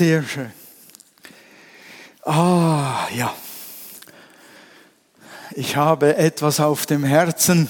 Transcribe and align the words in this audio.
Sehr 0.00 0.22
schön. 0.22 0.50
Ah, 2.22 3.06
ja. 3.14 3.34
Ich 5.50 5.76
habe 5.76 6.16
etwas 6.16 6.58
auf 6.58 6.86
dem 6.86 7.04
Herzen, 7.04 7.68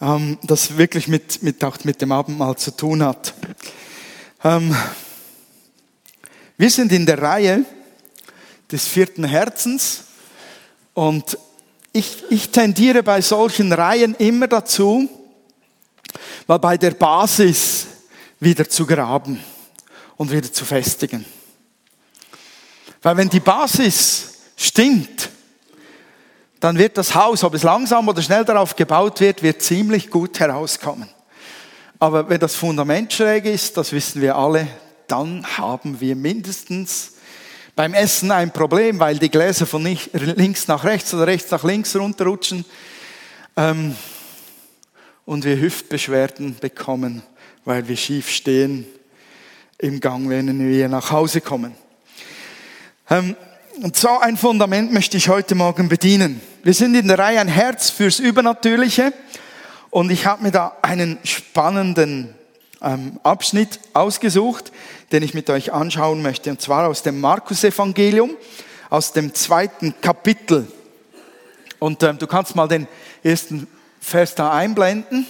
ähm, 0.00 0.38
das 0.44 0.78
wirklich 0.78 1.08
mit, 1.08 1.42
mit, 1.42 1.64
auch 1.64 1.82
mit 1.82 2.00
dem 2.00 2.12
Abendmahl 2.12 2.54
zu 2.54 2.70
tun 2.70 3.02
hat. 3.02 3.34
Ähm, 4.44 4.76
wir 6.56 6.70
sind 6.70 6.92
in 6.92 7.04
der 7.04 7.20
Reihe 7.20 7.64
des 8.70 8.86
vierten 8.86 9.24
Herzens 9.24 10.04
und 10.94 11.36
ich, 11.92 12.22
ich 12.30 12.50
tendiere 12.50 13.02
bei 13.02 13.20
solchen 13.22 13.72
Reihen 13.72 14.14
immer 14.14 14.46
dazu, 14.46 15.08
mal 16.46 16.58
bei 16.58 16.76
der 16.76 16.92
Basis 16.92 17.88
wieder 18.38 18.68
zu 18.68 18.86
graben 18.86 19.40
und 20.20 20.30
wieder 20.30 20.52
zu 20.52 20.66
festigen. 20.66 21.24
Weil 23.00 23.16
wenn 23.16 23.30
die 23.30 23.40
Basis 23.40 24.34
stimmt, 24.54 25.30
dann 26.60 26.76
wird 26.76 26.98
das 26.98 27.14
Haus, 27.14 27.42
ob 27.42 27.54
es 27.54 27.62
langsam 27.62 28.06
oder 28.06 28.20
schnell 28.20 28.44
darauf 28.44 28.76
gebaut 28.76 29.18
wird, 29.20 29.42
wird 29.42 29.62
ziemlich 29.62 30.10
gut 30.10 30.38
herauskommen. 30.38 31.08
Aber 31.98 32.28
wenn 32.28 32.38
das 32.38 32.54
Fundament 32.54 33.14
schräg 33.14 33.46
ist, 33.46 33.78
das 33.78 33.92
wissen 33.92 34.20
wir 34.20 34.36
alle, 34.36 34.68
dann 35.06 35.42
haben 35.56 36.02
wir 36.02 36.14
mindestens 36.14 37.12
beim 37.74 37.94
Essen 37.94 38.30
ein 38.30 38.52
Problem, 38.52 39.00
weil 39.00 39.18
die 39.18 39.30
Gläser 39.30 39.64
von 39.64 39.82
links 40.12 40.68
nach 40.68 40.84
rechts 40.84 41.14
oder 41.14 41.28
rechts 41.28 41.50
nach 41.50 41.64
links 41.64 41.96
runterrutschen 41.96 42.66
ähm, 43.56 43.96
und 45.24 45.46
wir 45.46 45.58
Hüftbeschwerden 45.58 46.56
bekommen, 46.60 47.22
weil 47.64 47.88
wir 47.88 47.96
schief 47.96 48.28
stehen 48.28 48.84
im 49.80 50.00
Gang, 50.00 50.28
wenn 50.28 50.68
wir 50.68 50.88
nach 50.88 51.10
Hause 51.10 51.40
kommen. 51.40 51.74
Ähm, 53.08 53.34
und 53.82 53.96
so 53.96 54.18
ein 54.20 54.36
Fundament 54.36 54.92
möchte 54.92 55.16
ich 55.16 55.28
heute 55.28 55.54
Morgen 55.54 55.88
bedienen. 55.88 56.40
Wir 56.62 56.74
sind 56.74 56.94
in 56.94 57.08
der 57.08 57.18
Reihe 57.18 57.40
ein 57.40 57.48
Herz 57.48 57.88
fürs 57.88 58.18
Übernatürliche 58.18 59.14
und 59.88 60.10
ich 60.10 60.26
habe 60.26 60.42
mir 60.42 60.50
da 60.50 60.76
einen 60.82 61.18
spannenden 61.24 62.34
ähm, 62.82 63.18
Abschnitt 63.22 63.80
ausgesucht, 63.94 64.70
den 65.12 65.22
ich 65.22 65.32
mit 65.32 65.48
euch 65.48 65.72
anschauen 65.72 66.20
möchte, 66.20 66.50
und 66.50 66.60
zwar 66.60 66.86
aus 66.86 67.02
dem 67.02 67.18
Markus-Evangelium, 67.20 68.36
aus 68.90 69.12
dem 69.12 69.34
zweiten 69.34 69.94
Kapitel. 70.02 70.70
Und 71.78 72.02
ähm, 72.02 72.18
du 72.18 72.26
kannst 72.26 72.54
mal 72.54 72.68
den 72.68 72.86
ersten 73.22 73.66
Vers 74.00 74.34
da 74.34 74.52
einblenden. 74.52 75.26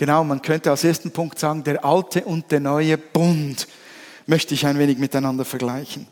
Genau, 0.00 0.24
man 0.24 0.40
könnte 0.40 0.70
als 0.70 0.82
ersten 0.82 1.10
Punkt 1.10 1.38
sagen, 1.38 1.62
der 1.62 1.84
alte 1.84 2.24
und 2.24 2.50
der 2.50 2.60
neue 2.60 2.96
Bund 2.96 3.68
möchte 4.24 4.54
ich 4.54 4.64
ein 4.64 4.78
wenig 4.78 4.96
miteinander 4.96 5.44
vergleichen. 5.44 6.06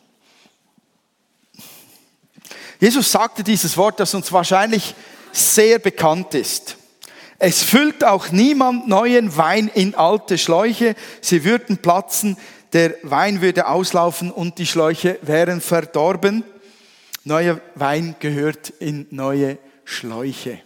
Jesus 2.78 3.11
sagte 3.11 3.42
dieses 3.42 3.78
Wort, 3.78 3.98
das 3.98 4.12
uns 4.12 4.31
wahrscheinlich 4.31 4.94
sehr 5.33 5.78
bekannt 5.78 6.34
ist. 6.34 6.77
Es 7.39 7.62
füllt 7.62 8.05
auch 8.05 8.31
niemand 8.31 8.89
neuen 8.89 9.34
Wein 9.39 9.70
in 9.72 9.94
alte 9.94 10.36
Schläuche, 10.36 10.94
sie 11.22 11.44
würden 11.44 11.78
platzen, 11.78 12.36
der 12.75 12.94
Wein 13.05 13.41
würde 13.41 13.69
auslaufen 13.69 14.31
und 14.31 14.59
die 14.59 14.66
Schläuche 14.66 15.19
wären 15.22 15.62
verdorben. 15.62 16.44
Neuer 17.25 17.59
Wein 17.75 18.16
gehört 18.20 18.69
in 18.69 19.06
neue 19.09 19.56
Schläuche 19.86 20.61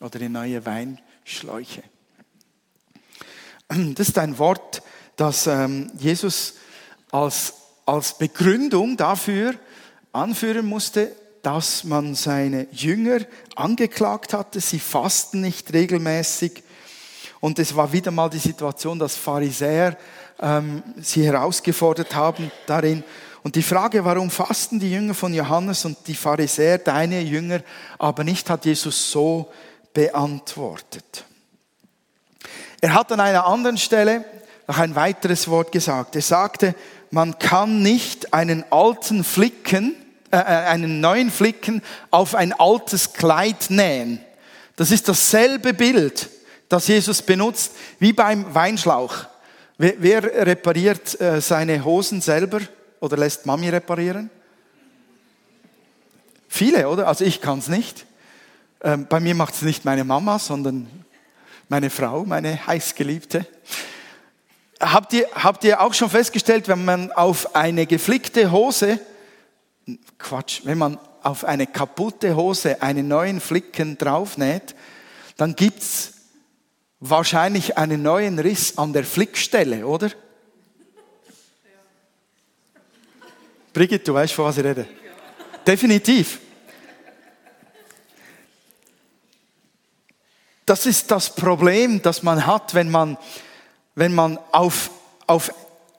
oder 0.00 0.20
in 0.20 0.30
neue 0.30 0.64
Weinschläuche. 0.64 1.82
Das 3.94 4.08
ist 4.08 4.18
ein 4.18 4.38
Wort, 4.38 4.82
das 5.16 5.46
ähm, 5.46 5.90
Jesus 5.98 6.54
als, 7.10 7.54
als 7.86 8.18
Begründung 8.18 8.96
dafür 8.96 9.54
anführen 10.12 10.66
musste, 10.66 11.12
dass 11.42 11.84
man 11.84 12.14
seine 12.14 12.66
Jünger 12.72 13.20
angeklagt 13.56 14.34
hatte, 14.34 14.60
sie 14.60 14.78
fasten 14.78 15.40
nicht 15.40 15.72
regelmäßig. 15.72 16.62
Und 17.40 17.58
es 17.58 17.74
war 17.74 17.92
wieder 17.92 18.10
mal 18.10 18.28
die 18.28 18.38
Situation, 18.38 18.98
dass 18.98 19.16
Pharisäer 19.16 19.96
ähm, 20.40 20.82
sie 21.00 21.24
herausgefordert 21.24 22.14
haben 22.14 22.50
darin. 22.66 23.02
Und 23.42 23.56
die 23.56 23.62
Frage, 23.62 24.04
warum 24.04 24.30
fasten 24.30 24.78
die 24.78 24.90
Jünger 24.90 25.14
von 25.14 25.32
Johannes 25.32 25.86
und 25.86 25.96
die 26.06 26.14
Pharisäer, 26.14 26.76
deine 26.76 27.22
Jünger, 27.22 27.62
aber 27.98 28.22
nicht, 28.22 28.50
hat 28.50 28.66
Jesus 28.66 29.10
so 29.10 29.50
beantwortet. 29.94 31.24
Er 32.80 32.94
hat 32.94 33.12
an 33.12 33.20
einer 33.20 33.46
anderen 33.46 33.76
Stelle 33.76 34.24
noch 34.66 34.78
ein 34.78 34.94
weiteres 34.94 35.48
Wort 35.48 35.72
gesagt. 35.72 36.16
Er 36.16 36.22
sagte, 36.22 36.74
man 37.10 37.38
kann 37.38 37.82
nicht 37.82 38.32
einen 38.32 38.64
alten 38.70 39.24
Flicken, 39.24 39.96
äh, 40.30 40.36
äh, 40.36 40.40
einen 40.40 41.00
neuen 41.00 41.30
Flicken 41.30 41.82
auf 42.10 42.34
ein 42.34 42.52
altes 42.52 43.12
Kleid 43.12 43.68
nähen. 43.68 44.20
Das 44.76 44.90
ist 44.90 45.08
dasselbe 45.08 45.74
Bild, 45.74 46.30
das 46.68 46.86
Jesus 46.86 47.20
benutzt, 47.20 47.72
wie 47.98 48.12
beim 48.12 48.54
Weinschlauch. 48.54 49.26
Wer, 49.76 49.94
wer 49.98 50.46
repariert 50.46 51.20
äh, 51.20 51.40
seine 51.40 51.84
Hosen 51.84 52.20
selber 52.20 52.60
oder 53.00 53.16
lässt 53.16 53.44
Mami 53.44 53.68
reparieren? 53.68 54.30
Viele, 56.48 56.88
oder? 56.88 57.08
Also 57.08 57.24
ich 57.24 57.40
kann 57.40 57.58
es 57.58 57.68
nicht. 57.68 58.06
Ähm, 58.82 59.06
bei 59.08 59.20
mir 59.20 59.34
macht 59.34 59.54
es 59.54 59.62
nicht 59.62 59.84
meine 59.84 60.04
Mama, 60.04 60.38
sondern 60.38 60.86
meine 61.70 61.88
Frau, 61.88 62.24
meine 62.24 62.66
heißgeliebte. 62.66 63.46
Habt 64.80 65.12
ihr, 65.12 65.28
habt 65.34 65.62
ihr 65.62 65.80
auch 65.80 65.94
schon 65.94 66.10
festgestellt, 66.10 66.66
wenn 66.68 66.84
man 66.84 67.12
auf 67.12 67.54
eine 67.54 67.86
geflickte 67.86 68.50
Hose 68.50 68.98
Quatsch, 70.18 70.62
wenn 70.64 70.78
man 70.78 70.98
auf 71.22 71.44
eine 71.44 71.66
kaputte 71.66 72.34
Hose 72.36 72.82
einen 72.82 73.08
neuen 73.08 73.40
Flicken 73.40 73.98
draufnäht, 73.98 74.74
dann 75.36 75.54
gibt 75.54 75.80
es 75.80 76.12
wahrscheinlich 76.98 77.78
einen 77.78 78.02
neuen 78.02 78.38
Riss 78.38 78.76
an 78.76 78.92
der 78.92 79.04
Flickstelle, 79.04 79.86
oder? 79.86 80.08
Ja. 80.08 80.14
Brigitte, 83.72 84.04
du 84.04 84.14
weißt, 84.14 84.32
von 84.32 84.44
was 84.46 84.58
ich 84.58 84.64
rede. 84.64 84.82
Ja. 84.82 85.58
Definitiv. 85.66 86.40
Das 90.70 90.86
ist 90.86 91.10
das 91.10 91.34
Problem, 91.34 92.00
das 92.00 92.22
man 92.22 92.46
hat, 92.46 92.74
wenn 92.74 92.92
man, 92.92 93.18
wenn 93.96 94.14
man 94.14 94.38
auf, 94.52 94.92
auf 95.26 95.52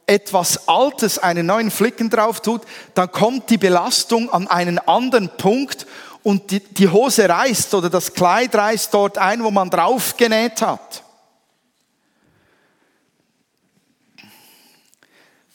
etwas 0.06 0.70
Altes 0.70 1.20
einen 1.20 1.46
neuen 1.46 1.70
Flicken 1.70 2.10
drauf 2.10 2.40
tut, 2.40 2.62
dann 2.94 3.12
kommt 3.12 3.50
die 3.50 3.58
Belastung 3.58 4.30
an 4.30 4.48
einen 4.48 4.80
anderen 4.80 5.28
Punkt 5.36 5.86
und 6.24 6.52
die, 6.52 6.62
die 6.62 6.88
Hose 6.88 7.28
reißt 7.28 7.74
oder 7.74 7.90
das 7.90 8.14
Kleid 8.14 8.56
reißt 8.56 8.94
dort 8.94 9.18
ein, 9.18 9.44
wo 9.44 9.52
man 9.52 9.70
drauf 9.70 10.16
genäht 10.16 10.62
hat. 10.62 11.04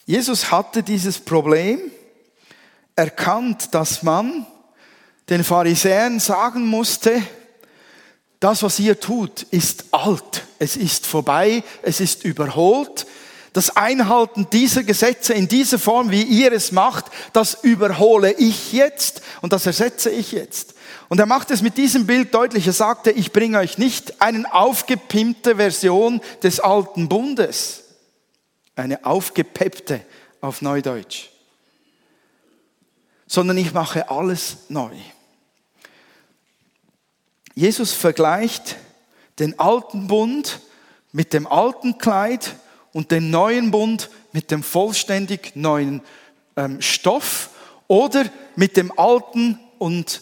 Jesus 0.05 0.51
hatte 0.51 0.83
dieses 0.83 1.19
Problem 1.21 1.81
erkannt, 2.95 3.75
dass 3.75 4.03
man 4.03 4.47
den 5.31 5.43
Pharisäern 5.43 6.21
sagen 6.21 6.67
musste, 6.67 7.23
das, 8.47 8.63
was 8.63 8.79
ihr 8.79 9.01
tut, 9.01 9.43
ist 9.43 9.87
alt, 9.91 10.45
es 10.61 10.77
ist 10.77 11.05
vorbei, 11.05 11.65
es 11.83 11.99
ist 11.99 12.23
überholt, 12.25 13.05
das 13.53 13.77
Einhalten 13.77 14.47
dieser 14.53 14.85
Gesetze 14.85 15.35
in 15.35 15.49
dieser 15.49 15.81
Form, 15.81 16.13
wie 16.13 16.23
ihr 16.23 16.53
es 16.53 16.71
macht, 16.71 17.07
das 17.33 17.65
überhole 17.65 18.31
ich 18.31 18.73
jetzt 18.73 19.21
und 19.43 19.53
das 19.53 19.67
ersetze 19.67 20.11
ich 20.11 20.31
jetzt. 20.31 20.75
Und 21.09 21.19
er 21.19 21.27
macht 21.27 21.51
es 21.51 21.61
mit 21.61 21.77
diesem 21.77 22.07
Bild 22.07 22.33
deutlich. 22.35 22.69
Er 22.69 22.73
sagte, 22.73 23.11
ich 23.11 23.33
bringe 23.33 23.59
euch 23.59 23.79
nicht 23.79 24.23
eine 24.23 24.55
aufgepimpte 24.55 25.57
Version 25.57 26.21
des 26.45 26.61
alten 26.61 27.09
Bundes, 27.09 27.83
eine 28.77 29.05
aufgepeppte 29.05 30.03
auf 30.41 30.63
Neudeutsch, 30.63 31.31
sondern 33.27 33.59
ich 33.59 33.75
mache 33.75 34.09
alles 34.09 34.59
neu. 34.69 34.95
Jesus 37.57 37.95
vergleicht 37.95 38.77
den 39.39 39.59
alten 39.59 40.09
Bund 40.09 40.61
mit 41.11 41.33
dem 41.33 41.47
alten 41.47 41.97
Kleid 41.97 42.55
und 42.93 43.11
den 43.11 43.31
neuen 43.31 43.71
Bund 43.71 44.11
mit 44.33 44.51
dem 44.51 44.63
vollständig 44.63 45.57
neuen 45.57 46.03
ähm, 46.57 46.83
Stoff 46.83 47.49
oder 47.89 48.27
mit 48.57 48.77
dem 48.77 48.97
alten 48.99 49.59
und 49.79 50.21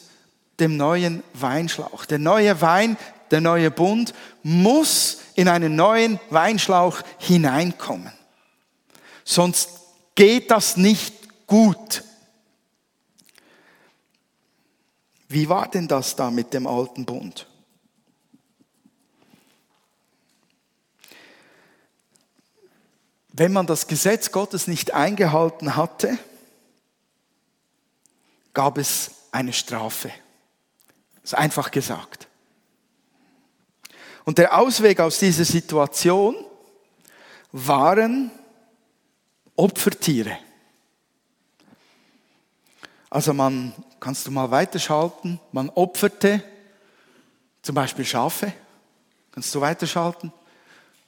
dem 0.61 0.77
neuen 0.77 1.25
Weinschlauch. 1.33 2.05
Der 2.05 2.21
neue 2.21 2.61
Wein, 2.61 2.97
der 3.33 3.41
neue 3.41 3.73
Bund 3.73 4.15
muss 4.45 5.19
in 5.35 5.49
einen 5.49 5.75
neuen 5.75 6.21
Weinschlauch 6.31 7.01
hineinkommen. 7.19 8.13
Sonst 9.25 9.71
geht 10.15 10.53
das 10.53 10.77
nicht 10.77 11.15
gut. 11.49 12.05
Wie 15.35 15.49
war 15.49 15.69
denn 15.69 15.89
das 15.89 16.17
da 16.17 16.31
mit 16.31 16.55
dem 16.55 16.67
alten 16.67 17.05
Bund? 17.05 17.49
wenn 23.37 23.53
man 23.53 23.67
das 23.67 23.89
Gesetz 23.89 24.31
Gottes 24.31 24.69
nicht 24.69 24.95
eingehalten 24.95 25.75
hatte, 25.75 26.19
gab 28.53 28.79
es 28.79 29.11
eine 29.33 29.53
Strafe. 29.53 30.13
Das 31.17 31.33
ist 31.33 31.35
einfach 31.35 31.73
gesagt. 31.73 32.29
Und 34.25 34.39
der 34.39 34.57
Ausweg 34.57 35.01
aus 35.01 35.19
dieser 35.19 35.45
Situation 35.45 36.37
waren 37.51 38.31
Opfertiere. 39.57 40.39
Also 43.11 43.35
man, 43.35 43.75
kannst 44.05 44.27
du 44.27 44.31
mal 44.31 44.51
weiterschalten, 44.51 45.41
man 45.51 45.71
opferte 45.71 46.45
zum 47.62 47.75
Beispiel 47.75 48.05
Schafe, 48.05 48.53
kannst 49.33 49.55
du 49.55 49.62
weiterschalten, 49.62 50.31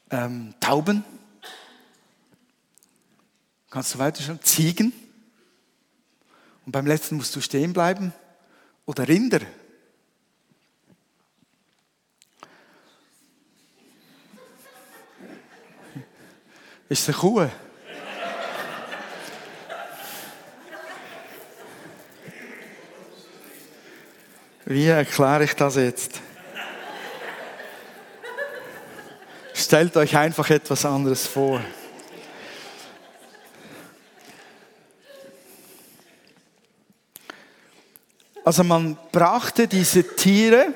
ähm, 0.08 0.54
Tauben, 0.60 1.04
kannst 3.69 3.93
du 3.93 3.98
weiterschalten, 3.98 4.43
Ziegen. 4.43 4.94
Und 6.64 6.72
beim 6.72 6.87
letzten 6.87 7.16
musst 7.19 7.37
du 7.37 7.43
stehen 7.43 7.75
bleiben. 7.75 8.14
Oder 8.87 9.06
Rinder. 9.06 9.40
Ist 16.88 17.08
eine 17.10 17.19
Kuh? 17.19 17.46
Wie 24.68 24.86
erkläre 24.86 25.44
ich 25.44 25.54
das 25.54 25.76
jetzt? 25.76 26.20
Stellt 29.54 29.96
euch 29.96 30.16
einfach 30.16 30.50
etwas 30.50 30.84
anderes 30.84 31.24
vor. 31.24 31.60
Also 38.44 38.64
man 38.64 38.98
brachte 39.12 39.68
diese 39.68 40.16
Tiere 40.16 40.74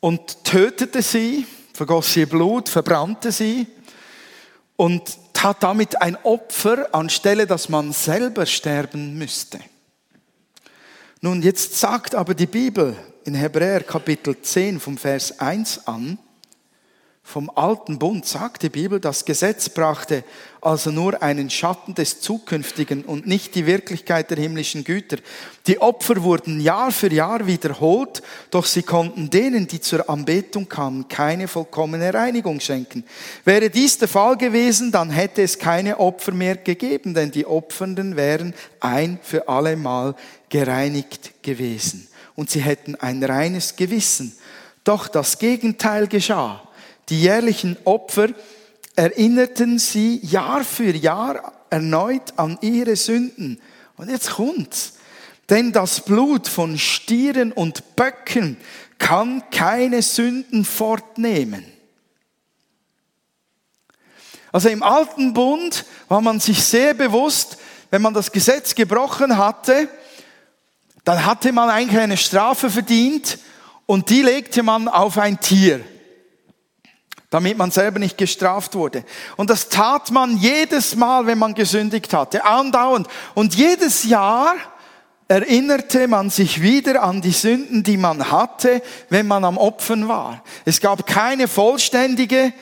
und 0.00 0.42
tötete 0.42 1.02
sie, 1.02 1.46
vergoss 1.72 2.16
ihr 2.16 2.28
Blut, 2.28 2.68
verbrannte 2.68 3.30
sie 3.30 3.68
und 4.74 5.18
tat 5.32 5.62
damit 5.62 6.02
ein 6.02 6.16
Opfer 6.24 6.88
anstelle, 6.92 7.46
dass 7.46 7.68
man 7.68 7.92
selber 7.92 8.44
sterben 8.44 9.16
müsste. 9.16 9.60
Nun, 11.22 11.42
jetzt 11.42 11.78
sagt 11.78 12.14
aber 12.14 12.32
die 12.32 12.46
Bibel 12.46 12.96
in 13.24 13.34
Hebräer 13.34 13.82
Kapitel 13.82 14.40
10 14.40 14.80
vom 14.80 14.96
Vers 14.96 15.38
1 15.38 15.86
an, 15.86 16.18
vom 17.22 17.50
alten 17.54 17.98
Bund 17.98 18.24
sagt 18.24 18.62
die 18.62 18.70
Bibel, 18.70 18.98
das 18.98 19.26
Gesetz 19.26 19.68
brachte 19.68 20.24
also 20.62 20.90
nur 20.90 21.22
einen 21.22 21.48
Schatten 21.48 21.94
des 21.94 22.20
Zukünftigen 22.20 23.04
und 23.04 23.26
nicht 23.26 23.54
die 23.54 23.66
Wirklichkeit 23.66 24.30
der 24.30 24.38
himmlischen 24.38 24.82
Güter. 24.82 25.18
Die 25.66 25.80
Opfer 25.80 26.22
wurden 26.22 26.60
Jahr 26.60 26.90
für 26.90 27.12
Jahr 27.12 27.46
wiederholt, 27.46 28.22
doch 28.50 28.64
sie 28.64 28.82
konnten 28.82 29.30
denen, 29.30 29.68
die 29.68 29.80
zur 29.80 30.10
Anbetung 30.10 30.68
kamen, 30.68 31.06
keine 31.08 31.48
vollkommene 31.48 32.12
Reinigung 32.12 32.60
schenken. 32.60 33.04
Wäre 33.44 33.70
dies 33.70 33.98
der 33.98 34.08
Fall 34.08 34.36
gewesen, 34.36 34.90
dann 34.90 35.10
hätte 35.10 35.42
es 35.42 35.58
keine 35.58 36.00
Opfer 36.00 36.32
mehr 36.32 36.56
gegeben, 36.56 37.14
denn 37.14 37.30
die 37.30 37.46
Opfernden 37.46 38.16
wären 38.16 38.54
ein 38.80 39.18
für 39.22 39.48
alle 39.48 39.76
Mal 39.76 40.14
gereinigt 40.50 41.42
gewesen 41.42 42.08
und 42.34 42.50
sie 42.50 42.60
hätten 42.60 42.96
ein 42.96 43.24
reines 43.24 43.76
Gewissen. 43.76 44.36
Doch 44.84 45.08
das 45.08 45.38
Gegenteil 45.38 46.06
geschah. 46.06 46.68
Die 47.08 47.22
jährlichen 47.22 47.76
Opfer 47.84 48.28
erinnerten 48.96 49.78
sie 49.78 50.18
Jahr 50.22 50.64
für 50.64 50.94
Jahr 50.94 51.52
erneut 51.70 52.34
an 52.36 52.58
ihre 52.60 52.96
Sünden. 52.96 53.60
Und 53.96 54.10
jetzt 54.10 54.30
kommt's. 54.30 54.94
Denn 55.48 55.72
das 55.72 56.04
Blut 56.04 56.46
von 56.48 56.78
Stieren 56.78 57.52
und 57.52 57.96
Böcken 57.96 58.56
kann 58.98 59.42
keine 59.50 60.02
Sünden 60.02 60.64
fortnehmen. 60.64 61.64
Also 64.52 64.68
im 64.68 64.82
alten 64.82 65.32
Bund 65.32 65.84
war 66.08 66.20
man 66.20 66.40
sich 66.40 66.62
sehr 66.62 66.94
bewusst, 66.94 67.58
wenn 67.90 68.02
man 68.02 68.14
das 68.14 68.30
Gesetz 68.30 68.74
gebrochen 68.74 69.36
hatte, 69.36 69.88
dann 71.04 71.24
hatte 71.24 71.52
man 71.52 71.70
eigentlich 71.70 72.00
eine 72.00 72.16
Strafe 72.16 72.70
verdient 72.70 73.38
und 73.86 74.10
die 74.10 74.22
legte 74.22 74.62
man 74.62 74.88
auf 74.88 75.18
ein 75.18 75.40
Tier 75.40 75.80
damit 77.30 77.56
man 77.56 77.70
selber 77.70 78.00
nicht 78.00 78.18
gestraft 78.18 78.74
wurde. 78.74 79.04
Und 79.36 79.50
das 79.50 79.68
tat 79.68 80.10
man 80.10 80.36
jedes 80.36 80.96
Mal, 80.96 81.26
wenn 81.26 81.38
man 81.38 81.54
gesündigt 81.54 82.12
hatte, 82.12 82.44
andauernd. 82.44 83.06
Und 83.34 83.54
jedes 83.54 84.02
Jahr 84.02 84.56
erinnerte 85.28 86.08
man 86.08 86.28
sich 86.28 86.60
wieder 86.60 87.04
an 87.04 87.22
die 87.22 87.30
Sünden, 87.30 87.84
die 87.84 87.96
man 87.96 88.32
hatte, 88.32 88.82
wenn 89.10 89.28
man 89.28 89.44
am 89.44 89.58
Opfern 89.58 90.08
war. 90.08 90.42
Es 90.64 90.80
gab 90.80 91.06
keine 91.06 91.46
vollständige 91.46 92.52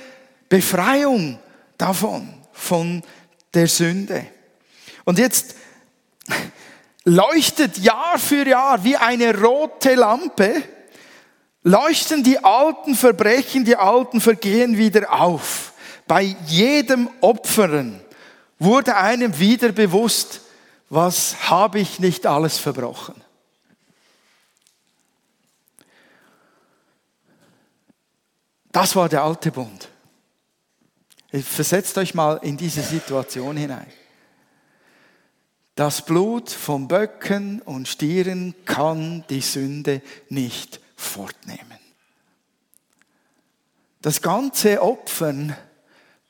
Befreiung 0.51 1.39
davon, 1.79 2.35
von 2.53 3.03
der 3.55 3.69
Sünde. 3.69 4.27
Und 5.05 5.19
jetzt 5.19 5.55
leuchtet 7.09 7.79
Jahr 7.79 8.19
für 8.19 8.47
Jahr 8.47 8.85
wie 8.85 8.97
eine 8.97 9.39
rote 9.41 9.95
Lampe, 9.95 10.63
leuchten 11.63 12.23
die 12.23 12.39
alten 12.45 12.95
Verbrechen, 12.95 13.65
die 13.65 13.77
alten 13.77 14.21
Vergehen 14.21 14.77
wieder 14.77 15.13
auf. 15.13 15.73
Bei 16.07 16.37
jedem 16.47 17.09
Opfern 17.21 18.01
wurde 18.59 18.97
einem 18.97 19.39
wieder 19.39 19.73
bewusst, 19.73 20.43
was 20.91 21.51
habe 21.51 21.81
ich 21.81 21.99
nicht 21.99 22.27
alles 22.27 22.59
verbrochen. 22.59 23.15
Das 28.71 28.95
war 28.97 29.09
der 29.09 29.23
alte 29.23 29.51
Bund. 29.51 29.89
Versetzt 31.31 31.99
euch 31.99 32.15
mal 32.15 32.39
in 32.43 32.57
diese 32.57 32.83
Situation 32.83 33.57
hinein. 33.57 33.87
Das 35.79 36.03
Blut 36.03 36.51
von 36.51 36.89
Böcken 36.89 37.63
und 37.63 37.87
Stieren 37.87 38.53
kann 38.65 39.23
die 39.31 39.41
Sünde 39.41 40.03
nicht 40.29 40.81
fortnehmen. 40.97 41.79
Das 44.03 44.21
ganze 44.21 44.83
Opfern 44.83 45.57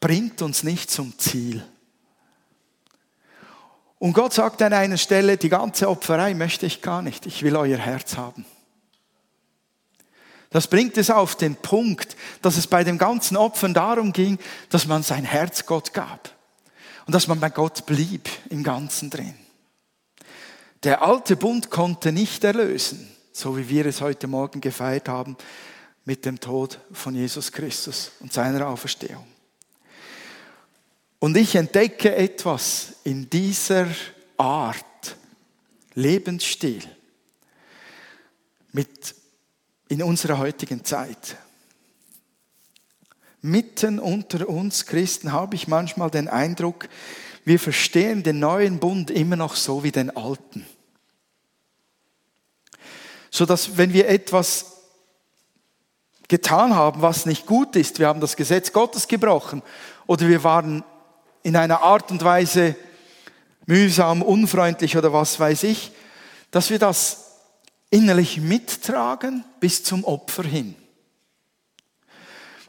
bringt 0.01 0.43
uns 0.43 0.65
nicht 0.65 0.91
zum 0.91 1.19
Ziel. 1.19 1.65
Und 3.99 4.13
Gott 4.13 4.35
sagt 4.35 4.61
an 4.61 4.75
einer 4.75 4.99
Stelle, 4.99 5.39
die 5.39 5.49
ganze 5.49 5.89
Opferei 5.89 6.35
möchte 6.35 6.67
ich 6.67 6.83
gar 6.83 7.01
nicht, 7.01 7.25
ich 7.25 7.43
will 7.43 7.57
euer 7.57 7.79
Herz 7.79 8.19
haben. 8.19 8.45
Das 10.51 10.67
bringt 10.67 10.99
es 10.99 11.09
auf 11.09 11.37
den 11.37 11.57
Punkt, 11.57 12.19
dass 12.43 12.59
es 12.59 12.67
bei 12.67 12.85
dem 12.85 12.99
ganzen 12.99 13.39
Opfern 13.39 13.73
darum 13.73 14.13
ging, 14.13 14.39
dass 14.69 14.87
man 14.87 15.03
sein 15.03 15.25
Herz 15.25 15.65
Gott 15.65 15.95
gab 15.95 16.38
und 17.09 17.13
dass 17.13 17.27
man 17.27 17.41
bei 17.41 17.51
Gott 17.51 17.87
blieb 17.87 18.29
im 18.51 18.63
Ganzen 18.63 19.11
drin. 19.11 19.35
Der 20.85 21.03
alte 21.03 21.35
Bund 21.35 21.71
konnte 21.71 22.13
nicht 22.13 22.45
erlösen 22.45 23.09
so 23.39 23.57
wie 23.57 23.69
wir 23.69 23.87
es 23.87 24.01
heute 24.01 24.27
Morgen 24.27 24.61
gefeiert 24.61 25.09
haben 25.09 25.37
mit 26.05 26.25
dem 26.25 26.41
Tod 26.41 26.81
von 26.93 27.15
Jesus 27.15 27.53
Christus 27.53 28.11
und 28.19 28.33
seiner 28.33 28.67
Auferstehung. 28.67 29.25
Und 31.21 31.37
ich 31.37 31.55
entdecke 31.55 32.15
etwas 32.17 32.95
in 33.05 33.31
dieser 33.31 33.87
Art 34.37 35.17
Lebensstil 35.95 36.83
mit 38.73 39.15
in 39.89 40.03
unserer 40.03 40.39
heutigen 40.39 40.85
Zeit. 40.85 41.37
Mitten 43.41 43.99
unter 43.99 44.49
uns 44.49 44.87
Christen 44.87 45.33
habe 45.33 45.55
ich 45.55 45.69
manchmal 45.69 46.11
den 46.11 46.29
Eindruck, 46.29 46.89
wir 47.45 47.59
verstehen 47.59 48.23
den 48.23 48.41
neuen 48.41 48.79
Bund 48.79 49.11
immer 49.11 49.37
noch 49.37 49.57
so 49.57 49.85
wie 49.85 49.93
den 49.93 50.15
alten 50.17 50.67
so 53.31 53.47
dass 53.47 53.77
wenn 53.77 53.93
wir 53.93 54.09
etwas 54.09 54.79
getan 56.29 56.75
haben, 56.75 57.03
was 57.03 57.27
nicht 57.27 57.47
gut 57.47 57.77
ist, 57.77 57.99
wir 57.99 58.09
haben 58.09 58.21
das 58.21 58.37
Gesetz 58.37 58.73
Gottes 58.73 59.09
gebrochen 59.09 59.63
oder 60.07 60.29
wir 60.29 60.45
waren 60.45 60.85
in 61.43 61.57
einer 61.57 61.83
Art 61.83 62.11
und 62.11 62.23
Weise 62.25 62.77
mühsam, 63.67 64.23
unfreundlich 64.23 64.97
oder 64.97 65.13
was 65.13 65.39
weiß 65.39 65.63
ich, 65.65 65.93
dass 66.51 66.71
wir 66.71 66.79
das 66.79 67.27
innerlich 67.91 68.41
mittragen 68.41 69.45
bis 69.61 69.85
zum 69.85 70.05
Opfer 70.05 70.43
hin. 70.43 70.75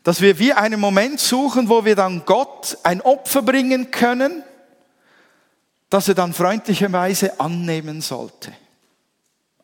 Dass 0.04 0.22
wir 0.22 0.40
wie 0.40 0.54
einen 0.54 0.80
Moment 0.80 1.20
suchen, 1.20 1.70
wo 1.70 1.86
wir 1.86 1.96
dann 1.96 2.24
Gott 2.26 2.78
ein 2.84 3.02
Opfer 3.02 3.42
bringen 3.42 3.92
können, 3.92 4.44
das 5.90 6.08
er 6.08 6.16
dann 6.16 6.34
freundlicherweise 6.34 7.40
annehmen 7.40 8.02
sollte 8.02 8.54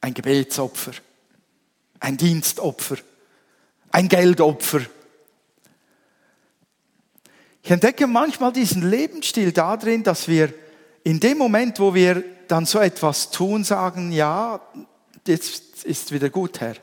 ein 0.06 0.14
Gebetsopfer, 0.14 0.92
ein 2.00 2.16
Dienstopfer, 2.16 2.98
ein 3.92 4.08
Geldopfer. 4.08 4.82
Ich 7.64 7.72
entdecke 7.72 8.06
manchmal 8.06 8.54
diesen 8.54 8.88
Lebensstil 8.88 9.52
darin, 9.52 10.04
dass 10.04 10.28
wir 10.28 10.54
in 11.04 11.20
dem 11.20 11.40
Moment, 11.40 11.80
wo 11.80 11.96
wir 11.96 12.24
dann 12.48 12.68
so 12.68 12.80
etwas 12.80 13.32
tun, 13.32 13.64
sagen, 13.64 14.12
ja, 14.12 14.62
jetzt 15.26 15.84
ist 15.84 16.12
wieder 16.12 16.30
gut, 16.30 16.62
Herr. 16.62 16.76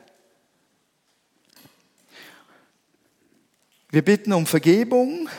Wir 3.93 4.01
bitten 4.03 4.33
um 4.33 4.47
Vergebung 4.47 5.29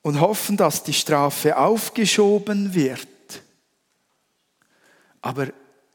und 0.00 0.18
hoffen, 0.18 0.56
dass 0.56 0.82
die 0.82 0.94
Strafe 0.94 1.58
aufgeschoben 1.58 2.72
wird. 2.72 3.06
Aber 5.20 5.48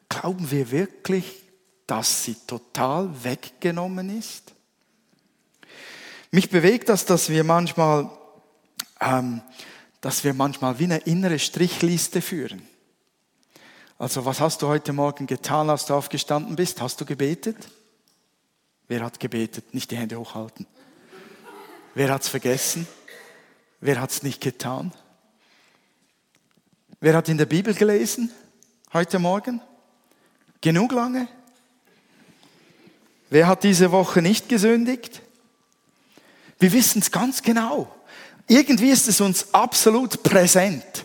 glauben 0.08 0.48
wir 0.48 0.70
wirklich, 0.70 1.42
dass 1.88 2.22
sie 2.22 2.36
total 2.46 3.10
weggenommen 3.24 4.16
ist? 4.16 4.52
Mich 6.30 6.50
bewegt 6.50 6.88
das, 6.88 7.04
dass 7.04 7.28
wir 7.28 7.42
manchmal, 7.42 8.08
ähm, 9.00 9.42
dass 10.00 10.22
wir 10.22 10.34
manchmal 10.34 10.78
wie 10.78 10.84
eine 10.84 10.98
innere 10.98 11.40
Strichliste 11.40 12.22
führen. 12.22 12.62
Also 13.98 14.24
was 14.24 14.38
hast 14.38 14.62
du 14.62 14.68
heute 14.68 14.92
Morgen 14.92 15.26
getan, 15.26 15.68
als 15.68 15.86
du 15.86 15.94
aufgestanden 15.94 16.54
bist? 16.54 16.80
Hast 16.80 17.00
du 17.00 17.04
gebetet? 17.04 17.56
Wer 18.86 19.02
hat 19.02 19.18
gebetet? 19.18 19.74
Nicht 19.74 19.90
die 19.90 19.96
Hände 19.96 20.16
hochhalten. 20.16 20.68
Wer 21.94 22.10
hat 22.10 22.22
es 22.22 22.28
vergessen? 22.28 22.88
Wer 23.80 24.00
hat 24.00 24.10
es 24.10 24.22
nicht 24.22 24.40
getan? 24.40 24.92
Wer 27.00 27.14
hat 27.14 27.28
in 27.28 27.38
der 27.38 27.46
Bibel 27.46 27.72
gelesen 27.72 28.32
heute 28.92 29.18
Morgen? 29.20 29.60
Genug 30.60 30.92
lange? 30.92 31.28
Wer 33.30 33.46
hat 33.46 33.62
diese 33.62 33.92
Woche 33.92 34.22
nicht 34.22 34.48
gesündigt? 34.48 35.22
Wir 36.58 36.72
wissen 36.72 37.00
es 37.00 37.12
ganz 37.12 37.42
genau. 37.42 37.94
Irgendwie 38.48 38.90
ist 38.90 39.08
es 39.08 39.20
uns 39.20 39.54
absolut 39.54 40.22
präsent. 40.22 41.04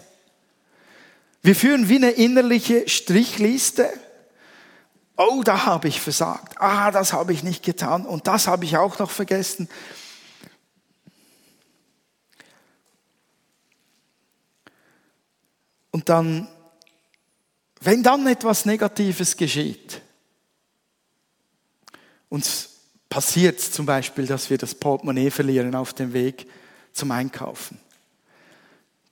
Wir 1.42 1.56
führen 1.56 1.88
wie 1.88 1.98
eine 1.98 2.12
innerliche 2.12 2.88
Strichliste. 2.90 3.90
Oh, 5.18 5.44
da 5.44 5.66
habe 5.66 5.88
ich 5.88 6.02
versagt. 6.02 6.60
Ah, 6.60 6.92
das 6.92 7.14
habe 7.14 7.34
ich 7.34 7.44
nicht 7.44 7.64
getan. 7.64 8.06
Und 8.06 8.28
das 8.28 8.48
habe 8.48 8.66
ich 8.66 8.78
auch 8.78 9.00
noch 9.00 9.12
vergessen. 9.12 9.70
Und 15.92 16.10
dann, 16.10 16.48
wenn 17.82 18.04
dann 18.04 18.28
etwas 18.28 18.66
Negatives 18.66 19.36
geschieht, 19.38 20.02
uns 22.30 22.70
passiert 23.10 23.60
zum 23.60 23.86
Beispiel, 23.86 24.28
dass 24.28 24.50
wir 24.50 24.58
das 24.58 24.76
Portemonnaie 24.76 25.32
verlieren 25.32 25.74
auf 25.76 25.94
dem 25.94 26.14
Weg 26.14 26.48
zum 26.94 27.12
Einkaufen. 27.12 27.80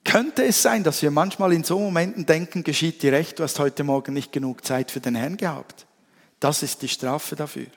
Könnte 0.04 0.46
es 0.46 0.62
sein, 0.62 0.84
dass 0.84 1.02
wir 1.02 1.12
manchmal 1.12 1.52
in 1.52 1.64
so 1.64 1.80
Momenten 1.80 2.26
denken, 2.26 2.64
geschieht 2.64 3.02
dir 3.04 3.12
recht, 3.12 3.40
du 3.40 3.44
hast 3.44 3.60
heute 3.60 3.84
Morgen 3.84 4.14
nicht 4.14 4.32
genug 4.32 4.64
Zeit 4.64 4.92
für 4.92 5.02
den 5.02 5.16
Herrn 5.16 5.36
gehabt. 5.36 5.86
Das 6.40 6.64
ist 6.64 6.82
die 6.82 6.88
Strafe 6.88 7.36
dafür. 7.36 7.68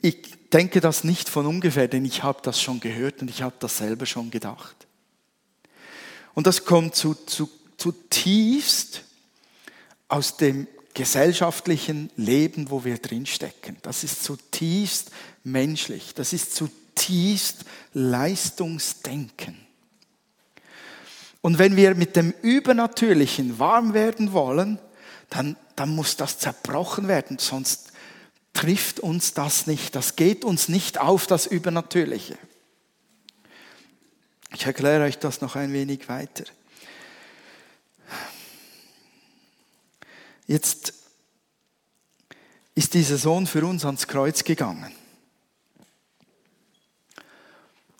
Ich 0.00 0.48
denke 0.52 0.80
das 0.80 1.04
nicht 1.04 1.28
von 1.28 1.46
ungefähr, 1.46 1.86
denn 1.86 2.04
ich 2.04 2.24
habe 2.24 2.40
das 2.42 2.60
schon 2.60 2.80
gehört 2.80 3.22
und 3.22 3.30
ich 3.30 3.42
habe 3.42 3.54
das 3.60 3.78
selber 3.78 4.06
schon 4.06 4.30
gedacht. 4.30 4.88
Und 6.34 6.46
das 6.46 6.64
kommt 6.64 6.94
zu, 6.94 7.14
zu, 7.14 7.48
zutiefst 7.76 9.02
aus 10.08 10.36
dem 10.36 10.66
gesellschaftlichen 10.94 12.10
Leben, 12.16 12.70
wo 12.70 12.84
wir 12.84 12.98
drinstecken. 12.98 13.76
Das 13.82 14.04
ist 14.04 14.22
zutiefst 14.24 15.10
menschlich. 15.44 16.14
Das 16.14 16.32
ist 16.32 16.54
zutiefst 16.54 17.64
Leistungsdenken. 17.94 19.56
Und 21.40 21.58
wenn 21.58 21.76
wir 21.76 21.94
mit 21.94 22.14
dem 22.14 22.32
Übernatürlichen 22.42 23.58
warm 23.58 23.94
werden 23.94 24.32
wollen, 24.32 24.78
dann, 25.28 25.56
dann 25.76 25.94
muss 25.94 26.16
das 26.16 26.38
zerbrochen 26.38 27.08
werden, 27.08 27.38
sonst 27.38 27.92
trifft 28.52 29.00
uns 29.00 29.34
das 29.34 29.66
nicht. 29.66 29.96
Das 29.96 30.14
geht 30.16 30.44
uns 30.44 30.68
nicht 30.68 31.00
auf 31.00 31.26
das 31.26 31.46
Übernatürliche. 31.46 32.36
Ich 34.54 34.66
erkläre 34.66 35.04
euch 35.04 35.18
das 35.18 35.40
noch 35.40 35.56
ein 35.56 35.72
wenig 35.72 36.08
weiter. 36.08 36.44
Jetzt 40.46 40.92
ist 42.74 42.94
dieser 42.94 43.16
Sohn 43.16 43.46
für 43.46 43.64
uns 43.64 43.84
ans 43.84 44.06
Kreuz 44.06 44.44
gegangen. 44.44 44.92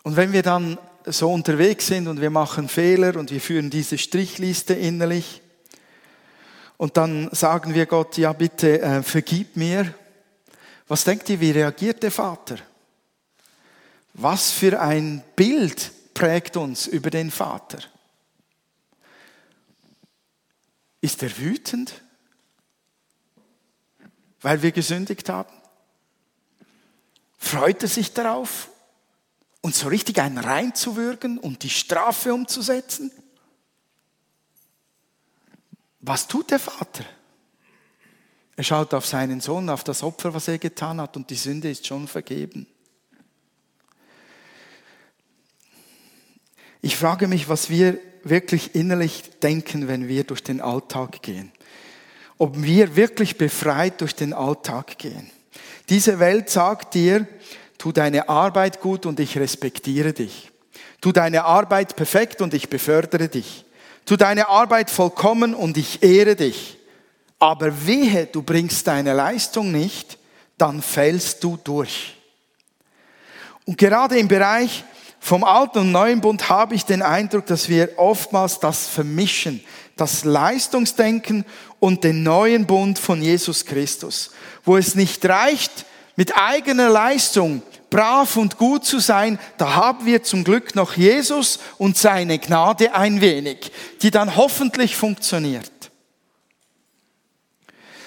Und 0.03 0.15
wenn 0.15 0.33
wir 0.33 0.43
dann 0.43 0.77
so 1.05 1.31
unterwegs 1.31 1.87
sind 1.87 2.07
und 2.07 2.21
wir 2.21 2.29
machen 2.29 2.69
Fehler 2.69 3.15
und 3.15 3.31
wir 3.31 3.41
führen 3.41 3.69
diese 3.69 3.97
Strichliste 3.97 4.73
innerlich 4.73 5.41
und 6.77 6.97
dann 6.97 7.29
sagen 7.31 7.73
wir 7.73 7.85
Gott, 7.85 8.17
ja 8.17 8.33
bitte 8.33 8.81
äh, 8.81 9.03
vergib 9.03 9.55
mir, 9.55 9.93
was 10.87 11.03
denkt 11.03 11.29
ihr, 11.29 11.39
wie 11.39 11.51
reagiert 11.51 12.03
der 12.03 12.11
Vater? 12.11 12.57
Was 14.13 14.51
für 14.51 14.79
ein 14.79 15.23
Bild 15.35 15.91
prägt 16.13 16.57
uns 16.57 16.87
über 16.87 17.09
den 17.09 17.31
Vater? 17.31 17.79
Ist 21.01 21.23
er 21.23 21.37
wütend? 21.37 22.03
weil 24.43 24.61
wir 24.61 24.71
gesündigt 24.71 25.29
haben? 25.29 25.51
Freut 27.37 27.81
er 27.81 27.89
sich 27.89 28.13
darauf, 28.13 28.69
uns 29.61 29.79
so 29.79 29.87
richtig 29.87 30.19
einen 30.19 30.37
reinzuwürgen 30.37 31.39
und 31.39 31.63
die 31.63 31.69
Strafe 31.69 32.33
umzusetzen? 32.33 33.11
Was 36.01 36.27
tut 36.27 36.51
der 36.51 36.59
Vater? 36.59 37.05
Er 38.55 38.63
schaut 38.63 38.93
auf 38.93 39.05
seinen 39.05 39.41
Sohn, 39.41 39.69
auf 39.69 39.83
das 39.83 40.03
Opfer, 40.03 40.33
was 40.33 40.47
er 40.47 40.59
getan 40.59 41.01
hat, 41.01 41.15
und 41.15 41.29
die 41.29 41.35
Sünde 41.35 41.71
ist 41.71 41.87
schon 41.87 42.07
vergeben. 42.07 42.67
Ich 46.83 46.95
frage 46.95 47.27
mich, 47.27 47.49
was 47.49 47.71
wir 47.71 47.97
wirklich 48.23 48.75
innerlich 48.75 49.23
denken, 49.41 49.87
wenn 49.87 50.07
wir 50.07 50.23
durch 50.23 50.43
den 50.43 50.61
Alltag 50.61 51.23
gehen 51.23 51.51
ob 52.43 52.61
wir 52.61 52.97
wirklich 52.97 53.37
befreit 53.37 54.01
durch 54.01 54.15
den 54.15 54.33
Alltag 54.33 54.97
gehen. 54.97 55.29
Diese 55.87 56.19
Welt 56.19 56.49
sagt 56.49 56.93
dir, 56.93 57.25
tu 57.77 57.93
deine 57.93 58.27
Arbeit 58.27 58.81
gut 58.81 59.05
und 59.05 59.19
ich 59.21 59.37
respektiere 59.37 60.11
dich. 60.11 60.51
Tu 60.99 61.13
deine 61.13 61.45
Arbeit 61.45 61.95
perfekt 61.95 62.41
und 62.41 62.53
ich 62.53 62.69
befördere 62.69 63.29
dich. 63.29 63.63
Tu 64.05 64.17
deine 64.17 64.49
Arbeit 64.49 64.89
vollkommen 64.89 65.53
und 65.53 65.77
ich 65.77 66.03
ehre 66.03 66.35
dich. 66.35 66.77
Aber 67.39 67.85
wehe, 67.85 68.25
du 68.25 68.41
bringst 68.41 68.87
deine 68.87 69.13
Leistung 69.13 69.71
nicht, 69.71 70.17
dann 70.57 70.81
fällst 70.81 71.43
du 71.45 71.57
durch. 71.63 72.17
Und 73.65 73.77
gerade 73.77 74.17
im 74.17 74.27
Bereich 74.27 74.83
vom 75.23 75.45
alten 75.45 75.79
und 75.79 75.91
neuen 75.93 76.19
Bund 76.19 76.49
habe 76.49 76.75
ich 76.75 76.83
den 76.83 77.01
Eindruck, 77.01 77.45
dass 77.45 77.69
wir 77.69 77.97
oftmals 77.97 78.59
das 78.59 78.87
vermischen 78.87 79.63
das 79.95 80.23
Leistungsdenken 80.23 81.45
und 81.79 82.03
den 82.03 82.23
neuen 82.23 82.65
Bund 82.65 82.97
von 82.97 83.21
Jesus 83.21 83.65
Christus, 83.65 84.31
wo 84.63 84.77
es 84.77 84.95
nicht 84.95 85.23
reicht, 85.25 85.85
mit 86.15 86.35
eigener 86.35 86.89
Leistung 86.89 87.61
brav 87.89 88.37
und 88.37 88.57
gut 88.57 88.85
zu 88.85 88.99
sein, 88.99 89.37
da 89.57 89.75
haben 89.75 90.05
wir 90.05 90.23
zum 90.23 90.43
Glück 90.43 90.75
noch 90.75 90.93
Jesus 90.93 91.59
und 91.77 91.95
seine 91.95 92.39
Gnade 92.39 92.93
ein 92.95 93.21
wenig, 93.21 93.71
die 94.01 94.09
dann 94.09 94.35
hoffentlich 94.35 94.95
funktioniert. 94.95 95.71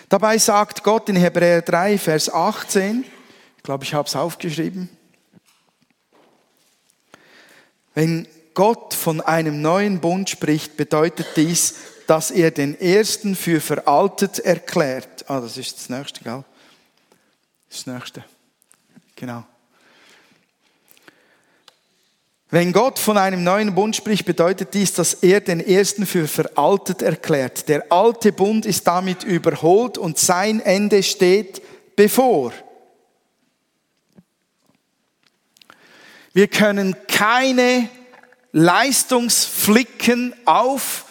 Dabei 0.08 0.38
sagt 0.38 0.82
Gott 0.82 1.08
in 1.08 1.16
Hebräer 1.16 1.62
3, 1.62 1.98
Vers 1.98 2.32
18, 2.32 3.04
ich 3.56 3.62
glaube, 3.62 3.84
ich 3.84 3.94
habe 3.94 4.06
es 4.06 4.14
aufgeschrieben, 4.14 4.88
wenn 7.96 8.28
Gott 8.52 8.92
von 8.92 9.22
einem 9.22 9.62
neuen 9.62 10.00
Bund 10.00 10.28
spricht, 10.28 10.76
bedeutet 10.76 11.28
dies, 11.34 11.74
dass 12.06 12.30
er 12.30 12.50
den 12.50 12.78
ersten 12.78 13.34
für 13.34 13.58
veraltet 13.58 14.38
erklärt. 14.38 15.24
Ah, 15.28 15.40
das 15.40 15.56
ist 15.56 15.76
das 15.78 15.88
nächste, 15.88 16.22
gell? 16.22 16.44
Das 17.70 17.86
nächste. 17.86 18.22
Genau. 19.16 19.44
Wenn 22.50 22.74
Gott 22.74 22.98
von 22.98 23.16
einem 23.16 23.42
neuen 23.42 23.74
Bund 23.74 23.96
spricht, 23.96 24.26
bedeutet 24.26 24.74
dies, 24.74 24.92
dass 24.92 25.14
er 25.14 25.40
den 25.40 25.58
ersten 25.60 26.04
für 26.04 26.28
veraltet 26.28 27.00
erklärt. 27.00 27.66
Der 27.66 27.90
alte 27.90 28.30
Bund 28.30 28.66
ist 28.66 28.86
damit 28.86 29.24
überholt 29.24 29.96
und 29.96 30.18
sein 30.18 30.60
Ende 30.60 31.02
steht 31.02 31.62
bevor. 31.96 32.52
Wir 36.36 36.48
können 36.48 36.94
keine 37.08 37.88
Leistungsflicken 38.52 40.34
auf 40.44 41.06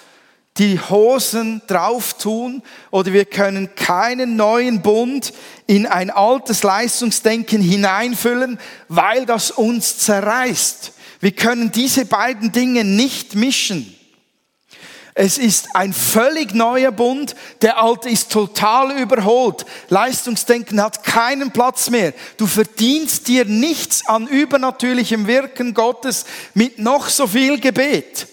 die 0.60 0.80
Hosen 0.80 1.64
drauf 1.66 2.16
tun 2.20 2.62
oder 2.92 3.12
wir 3.12 3.26
können 3.26 3.74
keinen 3.74 4.36
neuen 4.36 4.84
Bund 4.84 5.34
in 5.66 5.88
ein 5.88 6.12
altes 6.12 6.62
Leistungsdenken 6.62 7.60
hineinfüllen, 7.60 8.60
weil 8.88 9.26
das 9.26 9.50
uns 9.50 9.98
zerreißt. 9.98 10.94
Wir 11.22 11.32
können 11.32 11.72
diese 11.72 12.06
beiden 12.06 12.52
Dinge 12.52 12.84
nicht 12.84 13.34
mischen. 13.34 13.96
Es 15.18 15.38
ist 15.38 15.78
ein 15.78 15.94
völlig 15.94 16.54
neuer 16.54 16.92
Bund. 16.92 17.36
Der 17.62 17.82
alte 17.82 18.10
ist 18.10 18.34
total 18.34 18.92
überholt. 19.00 19.66
Leistungsdenken 19.88 20.82
hat 20.82 21.06
keinen 21.06 21.52
Platz 21.52 21.90
mehr. 21.90 22.14
Du 22.36 22.46
verdienst 22.48 23.30
dir 23.30 23.46
nichts 23.46 24.06
an 24.08 24.28
übernatürlichem 24.28 25.26
Wirken 25.26 25.74
Gottes 25.74 26.26
mit 26.54 26.80
noch 26.80 27.08
so 27.08 27.28
viel 27.28 27.62
Gebet. 27.62 28.28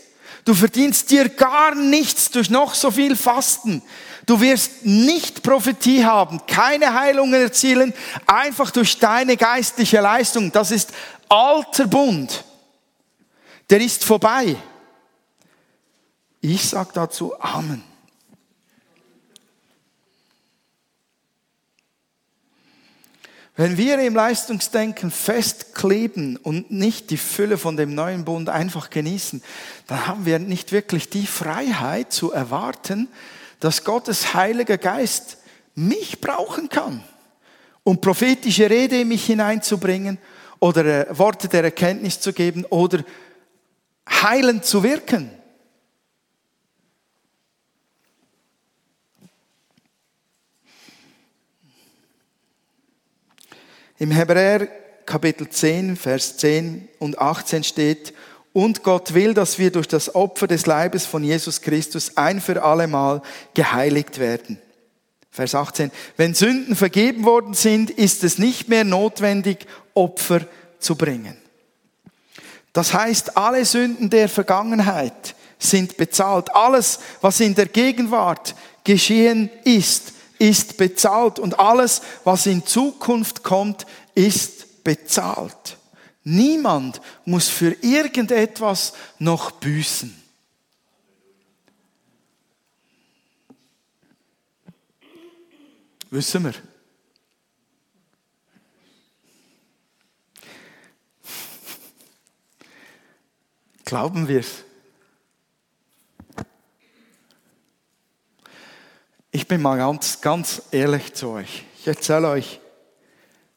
Du 0.45 0.55
verdienst 0.55 1.09
dir 1.13 1.29
gar 1.29 1.77
nichts 1.77 2.33
durch 2.33 2.51
noch 2.51 2.75
so 2.75 2.91
viel 2.91 3.15
Fasten. 3.15 3.81
Du 4.27 4.41
wirst 4.41 4.85
nicht 4.85 5.45
Prophetie 5.45 6.05
haben, 6.05 6.41
keine 6.49 6.95
Heilungen 6.95 7.41
erzielen, 7.41 7.95
einfach 8.27 8.73
durch 8.73 8.99
deine 8.99 9.37
geistliche 9.37 10.01
Leistung. 10.01 10.51
Das 10.51 10.73
ist 10.73 10.91
alter 11.29 11.87
Bund. 11.87 12.43
Der 13.71 13.81
ist 13.81 14.05
vorbei. 14.05 14.57
Ich 16.45 16.69
sage 16.69 16.91
dazu 16.93 17.41
Amen. 17.41 17.85
Wenn 23.55 23.77
wir 23.77 24.01
im 24.01 24.17
Leistungsdenken 24.17 25.13
festkleben 25.13 26.37
und 26.37 26.73
nicht 26.73 27.11
die 27.11 27.17
Fülle 27.17 27.59
von 27.59 27.77
dem 27.77 27.95
neuen 27.95 28.25
Bund 28.25 28.49
einfach 28.49 28.91
genießen, 28.91 29.41
dann 29.87 30.09
haben 30.09 30.27
wir 30.27 30.41
nicht 30.41 30.73
wirklich 30.73 31.11
die 31.11 31.29
Freiheit 31.29 32.13
zu 32.13 32.33
erwarten, 32.33 33.07
dass 33.61 33.85
Gottes 33.85 34.35
Heiliger 34.35 34.79
Geist 34.79 35.37
mich 35.77 36.21
brauchen 36.21 36.69
kann, 36.69 37.05
um 37.85 38.01
prophetische 38.01 38.69
Rede 38.69 39.03
in 39.03 39.09
mich 39.09 39.27
hineinzubringen 39.27 40.19
oder 40.59 41.09
äh, 41.09 41.19
Worte 41.19 41.47
der 41.47 41.63
Erkenntnis 41.63 42.19
zu 42.19 42.33
geben 42.33 42.65
oder 42.65 43.05
heilend 44.09 44.65
zu 44.65 44.83
wirken. 44.83 45.31
Im 54.03 54.11
Hebräer 54.11 54.67
Kapitel 55.07 55.49
10, 55.49 55.95
Vers 55.95 56.37
10 56.39 56.89
und 56.99 57.21
18 57.21 57.63
steht, 57.63 58.13
und 58.53 58.83
Gott 58.83 59.15
will, 59.15 59.33
dass 59.33 59.61
wir 59.61 59.71
durch 59.71 59.87
das 59.87 60.17
Opfer 60.17 60.49
des 60.49 60.67
Leibes 60.67 61.07
von 61.07 61.23
Jesus 61.23 61.61
Christus 61.61 62.17
ein 62.17 62.41
für 62.41 62.65
allemal 62.65 63.23
geheiligt 63.55 64.19
werden. 64.19 64.59
Vers 65.31 65.55
18. 65.55 65.93
Wenn 66.17 66.35
Sünden 66.35 66.75
vergeben 66.75 67.23
worden 67.23 67.55
sind, 67.55 67.91
ist 67.91 68.25
es 68.25 68.39
nicht 68.39 68.69
mehr 68.69 68.83
notwendig, 68.83 69.67
Opfer 69.95 70.41
zu 70.81 70.97
bringen. 70.97 71.37
Das 72.73 72.93
heißt, 72.93 73.37
alle 73.37 73.65
Sünden 73.65 74.11
der 74.11 74.29
Vergangenheit 74.29 75.37
sind 75.61 75.97
bezahlt. 75.97 76.53
Alles, 76.57 76.99
was 77.21 77.39
in 77.39 77.55
der 77.55 77.67
Gegenwart 77.67 78.57
geschehen 78.83 79.49
ist, 79.63 80.12
ist 80.43 80.77
bezahlt 80.77 81.39
und 81.39 81.61
alles, 81.61 82.03
was 82.25 82.47
in 82.47 82.67
Zukunft 82.67 83.45
kommt, 83.45 83.87
ist 84.17 84.83
bezahlt. 84.83 85.79
Niemand 86.25 87.01
muss 87.25 87.49
für 87.49 87.77
irgendetwas 87.81 88.93
noch 89.21 89.53
büßen. 89.53 90.21
Wissen 96.11 96.45
wir. 96.45 96.55
Glauben 103.85 104.27
wir 104.27 104.41
es? 104.41 104.65
Ich 109.35 109.49
bin 109.49 109.63
mal 109.63 109.79
ganz, 109.79 110.21
ganz 110.21 110.61
ehrlich 110.73 111.15
zu 111.15 111.31
euch. 111.31 111.65
Ich 111.79 111.87
erzähle 111.87 112.29
euch, 112.29 112.61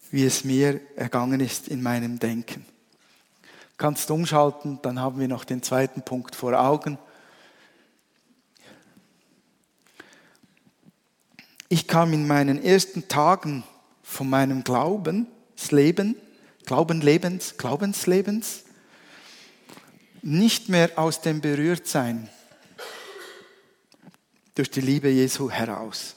wie 0.09 0.23
es 0.23 0.45
mir 0.45 0.79
ergangen 0.95 1.41
ist 1.41 1.67
in 1.67 1.83
meinem 1.83 2.17
Denken. 2.17 2.65
Kannst 3.75 4.09
umschalten, 4.09 4.79
dann 4.83 5.01
haben 5.01 5.19
wir 5.19 5.27
noch 5.27 5.43
den 5.43 5.61
zweiten 5.61 6.01
Punkt 6.01 6.33
vor 6.33 6.57
Augen. 6.57 6.97
Ich 11.67 11.89
kam 11.89 12.13
in 12.13 12.25
meinen 12.25 12.63
ersten 12.63 13.09
Tagen 13.09 13.65
von 14.01 14.29
meinem 14.29 14.63
Glaubensleben, 14.63 16.15
Glaubenlebens, 16.65 17.57
Glaubenslebens, 17.57 18.63
nicht 20.21 20.69
mehr 20.69 20.91
aus 20.97 21.19
dem 21.19 21.41
Berührtsein 21.41 22.29
durch 24.55 24.71
die 24.71 24.81
Liebe 24.81 25.09
Jesu 25.09 25.49
heraus. 25.49 26.15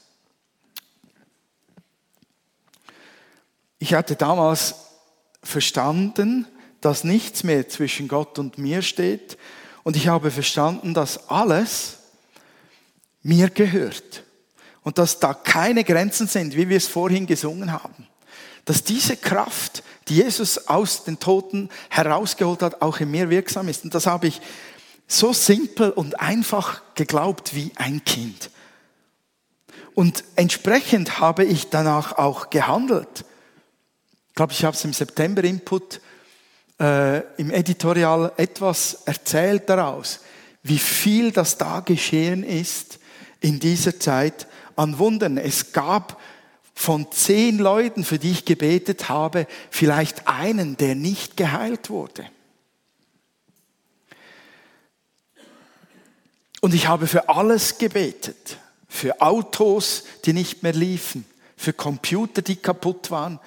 Ich 3.78 3.94
hatte 3.94 4.16
damals 4.16 4.74
verstanden, 5.42 6.46
dass 6.80 7.04
nichts 7.04 7.44
mehr 7.44 7.68
zwischen 7.68 8.08
Gott 8.08 8.38
und 8.38 8.58
mir 8.58 8.82
steht 8.82 9.36
und 9.82 9.96
ich 9.96 10.08
habe 10.08 10.30
verstanden, 10.30 10.94
dass 10.94 11.28
alles 11.28 11.98
mir 13.22 13.50
gehört 13.50 14.24
und 14.82 14.98
dass 14.98 15.18
da 15.18 15.34
keine 15.34 15.84
Grenzen 15.84 16.26
sind, 16.28 16.56
wie 16.56 16.68
wir 16.68 16.76
es 16.76 16.86
vorhin 16.86 17.26
gesungen 17.26 17.72
haben. 17.72 18.06
Dass 18.64 18.84
diese 18.84 19.16
Kraft, 19.16 19.82
die 20.08 20.16
Jesus 20.16 20.68
aus 20.68 21.04
den 21.04 21.18
Toten 21.18 21.68
herausgeholt 21.88 22.62
hat, 22.62 22.82
auch 22.82 23.00
in 23.00 23.10
mir 23.10 23.30
wirksam 23.30 23.68
ist. 23.68 23.84
Und 23.84 23.94
das 23.94 24.06
habe 24.06 24.26
ich 24.26 24.40
so 25.08 25.32
simpel 25.32 25.90
und 25.90 26.20
einfach 26.20 26.82
geglaubt 26.94 27.54
wie 27.54 27.72
ein 27.76 28.04
Kind. 28.04 28.50
Und 29.94 30.22
entsprechend 30.36 31.18
habe 31.18 31.44
ich 31.44 31.70
danach 31.70 32.18
auch 32.18 32.50
gehandelt. 32.50 33.24
Ich 34.28 34.34
glaube, 34.34 34.52
ich 34.52 34.64
habe 34.64 34.76
es 34.76 34.84
im 34.84 34.92
September-Input 34.92 36.00
äh, 36.78 37.20
im 37.40 37.50
Editorial 37.50 38.32
etwas 38.36 39.02
erzählt 39.06 39.68
daraus, 39.68 40.20
wie 40.62 40.78
viel 40.78 41.32
das 41.32 41.58
da 41.58 41.80
geschehen 41.80 42.44
ist 42.44 43.00
in 43.40 43.58
dieser 43.58 43.98
Zeit 43.98 44.46
an 44.76 44.98
Wundern. 44.98 45.38
Es 45.38 45.72
gab 45.72 46.20
von 46.74 47.10
zehn 47.10 47.58
Leuten, 47.58 48.04
für 48.04 48.20
die 48.20 48.30
ich 48.30 48.44
gebetet 48.44 49.08
habe, 49.08 49.48
vielleicht 49.70 50.28
einen, 50.28 50.76
der 50.76 50.94
nicht 50.94 51.36
geheilt 51.36 51.90
wurde. 51.90 52.24
Und 56.60 56.74
ich 56.74 56.88
habe 56.88 57.06
für 57.06 57.28
alles 57.28 57.78
gebetet. 57.78 58.58
Für 58.88 59.20
Autos, 59.20 60.04
die 60.24 60.32
nicht 60.32 60.62
mehr 60.62 60.72
liefen. 60.72 61.24
Für 61.56 61.72
Computer, 61.72 62.42
die 62.42 62.56
kaputt 62.56 63.10
waren. 63.10 63.38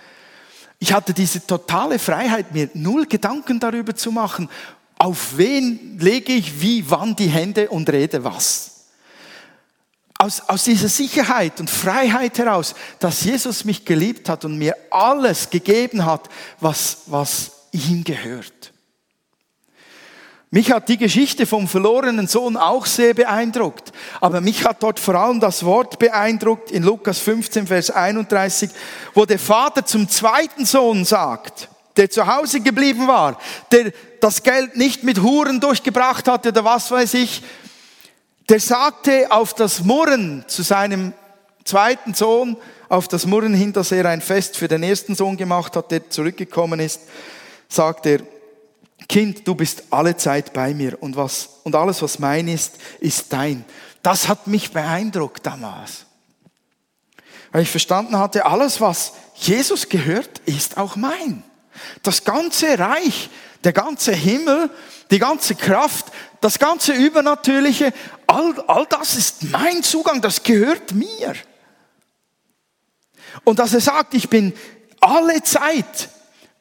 Ich 0.79 0.93
hatte 0.93 1.13
diese 1.13 1.45
totale 1.45 1.99
Freiheit, 1.99 2.53
mir 2.53 2.69
null 2.73 3.05
Gedanken 3.05 3.59
darüber 3.59 3.95
zu 3.95 4.11
machen, 4.11 4.49
auf 4.97 5.37
wen 5.37 5.97
lege 5.99 6.33
ich 6.33 6.61
wie, 6.61 6.89
wann 6.89 7.15
die 7.15 7.27
Hände 7.27 7.69
und 7.69 7.89
rede 7.89 8.23
was. 8.23 8.85
Aus, 10.17 10.41
aus 10.41 10.63
dieser 10.65 10.89
Sicherheit 10.89 11.59
und 11.59 11.69
Freiheit 11.69 12.37
heraus, 12.37 12.75
dass 12.99 13.23
Jesus 13.23 13.65
mich 13.65 13.83
geliebt 13.85 14.29
hat 14.29 14.45
und 14.45 14.57
mir 14.59 14.75
alles 14.91 15.49
gegeben 15.49 16.05
hat, 16.05 16.29
was, 16.59 16.97
was 17.07 17.51
ihm 17.71 18.03
gehört. 18.03 18.70
Mich 20.53 20.69
hat 20.69 20.89
die 20.89 20.97
Geschichte 20.97 21.45
vom 21.45 21.65
verlorenen 21.65 22.27
Sohn 22.27 22.57
auch 22.57 22.85
sehr 22.85 23.13
beeindruckt. 23.13 23.93
Aber 24.19 24.41
mich 24.41 24.65
hat 24.65 24.83
dort 24.83 24.99
vor 24.99 25.15
allem 25.15 25.39
das 25.39 25.63
Wort 25.63 25.97
beeindruckt 25.97 26.71
in 26.71 26.83
Lukas 26.83 27.19
15, 27.19 27.67
Vers 27.67 27.89
31, 27.89 28.69
wo 29.13 29.25
der 29.25 29.39
Vater 29.39 29.85
zum 29.85 30.09
zweiten 30.09 30.65
Sohn 30.65 31.05
sagt, 31.05 31.69
der 31.95 32.09
zu 32.09 32.27
Hause 32.27 32.59
geblieben 32.59 33.07
war, 33.07 33.39
der 33.71 33.93
das 34.19 34.43
Geld 34.43 34.75
nicht 34.75 35.05
mit 35.05 35.21
Huren 35.21 35.61
durchgebracht 35.61 36.27
hatte 36.27 36.49
oder 36.49 36.65
was 36.65 36.91
weiß 36.91 37.13
ich, 37.13 37.43
der 38.49 38.59
sagte 38.59 39.31
auf 39.31 39.53
das 39.53 39.85
Murren 39.85 40.43
zu 40.47 40.63
seinem 40.63 41.13
zweiten 41.63 42.13
Sohn, 42.13 42.57
auf 42.89 43.07
das 43.07 43.25
Murren 43.25 43.53
hin, 43.53 43.71
dass 43.71 43.93
er 43.93 44.05
ein 44.07 44.19
Fest 44.19 44.57
für 44.57 44.67
den 44.67 44.83
ersten 44.83 45.15
Sohn 45.15 45.37
gemacht 45.37 45.77
hat, 45.77 45.91
der 45.91 46.09
zurückgekommen 46.09 46.81
ist, 46.81 46.99
sagt 47.69 48.05
er, 48.05 48.19
Kind, 49.07 49.47
du 49.47 49.55
bist 49.55 49.83
alle 49.89 50.15
Zeit 50.15 50.53
bei 50.53 50.73
mir 50.73 51.01
und, 51.01 51.15
was, 51.15 51.49
und 51.63 51.75
alles, 51.75 52.01
was 52.01 52.19
mein 52.19 52.47
ist, 52.47 52.75
ist 52.99 53.33
dein. 53.33 53.65
Das 54.01 54.27
hat 54.27 54.47
mich 54.47 54.71
beeindruckt 54.71 55.45
damals. 55.45 56.05
Weil 57.51 57.63
ich 57.63 57.71
verstanden 57.71 58.17
hatte, 58.17 58.45
alles, 58.45 58.79
was 58.79 59.13
Jesus 59.35 59.89
gehört, 59.89 60.39
ist 60.45 60.77
auch 60.77 60.95
mein. 60.95 61.43
Das 62.03 62.23
ganze 62.23 62.77
Reich, 62.79 63.29
Der 63.63 63.73
ganze 63.73 64.13
Himmel, 64.13 64.71
die 65.11 65.19
ganze 65.19 65.53
Kraft, 65.55 66.07
das 66.39 66.57
ganze 66.57 66.93
Übernatürliche, 66.93 67.93
all, 68.25 68.59
all 68.67 68.87
das 68.87 69.15
ist 69.15 69.43
mein 69.43 69.83
Zugang, 69.83 70.21
das 70.21 70.41
gehört 70.41 70.93
mir. 70.93 71.35
Und 73.43 73.59
dass 73.59 73.73
er 73.73 73.81
sagt, 73.81 74.13
ich 74.15 74.29
bin 74.29 74.53
alle 74.99 75.43
Zeit 75.43 76.09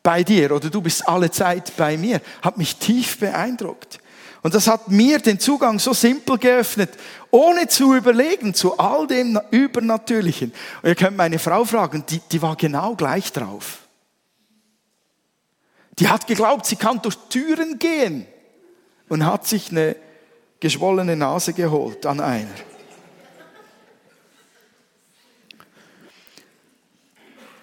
bei 0.02 0.22
dir 0.22 0.52
oder 0.52 0.70
du 0.70 0.80
bist 0.80 1.06
alle 1.06 1.30
Zeit 1.30 1.76
bei 1.76 1.96
mir, 1.96 2.20
hat 2.42 2.56
mich 2.56 2.76
tief 2.76 3.18
beeindruckt. 3.18 4.00
Und 4.42 4.54
das 4.54 4.68
hat 4.68 4.88
mir 4.88 5.18
den 5.18 5.38
Zugang 5.38 5.78
so 5.78 5.92
simpel 5.92 6.38
geöffnet, 6.38 6.90
ohne 7.30 7.68
zu 7.68 7.94
überlegen 7.94 8.54
zu 8.54 8.78
all 8.78 9.06
dem 9.06 9.38
Übernatürlichen. 9.50 10.52
Und 10.82 10.88
ihr 10.88 10.94
könnt 10.94 11.16
meine 11.16 11.38
Frau 11.38 11.64
fragen, 11.64 12.04
die, 12.08 12.20
die 12.32 12.40
war 12.40 12.56
genau 12.56 12.94
gleich 12.94 13.32
drauf. 13.32 13.80
Die 15.98 16.08
hat 16.08 16.26
geglaubt, 16.26 16.64
sie 16.64 16.76
kann 16.76 17.02
durch 17.02 17.16
Türen 17.28 17.78
gehen 17.78 18.26
und 19.10 19.26
hat 19.26 19.46
sich 19.46 19.70
eine 19.70 19.96
geschwollene 20.58 21.16
Nase 21.16 21.52
geholt 21.52 22.06
an 22.06 22.20
einer. 22.20 22.48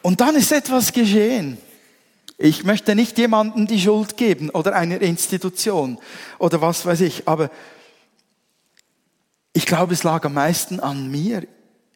Und 0.04 0.21
dann 0.21 0.36
ist 0.36 0.52
etwas 0.52 0.93
geschehen. 0.93 1.58
Ich 2.38 2.63
möchte 2.63 2.93
nicht 2.93 3.17
jemandem 3.17 3.65
die 3.65 3.80
Schuld 3.80 4.15
geben 4.15 4.52
oder 4.52 4.76
einer 4.76 5.02
Institution 5.02 5.97
oder 6.38 6.62
was 6.62 6.86
weiß 6.86 7.02
ich, 7.02 7.28
aber 7.28 7.50
ich 9.54 9.65
glaube, 9.65 9.95
es 9.95 10.04
lag 10.04 10.23
am 10.23 10.36
meisten 10.36 10.80
an 10.80 11.10
mir. 11.10 11.47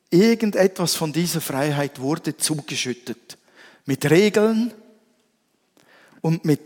Irgendetwas 0.09 0.95
von 0.95 1.13
dieser 1.13 1.41
Freiheit 1.41 1.99
wurde 1.99 2.35
zugeschüttet. 2.35 3.37
Mit 3.85 4.09
Regeln 4.09 4.73
und 6.21 6.43
mit 6.43 6.59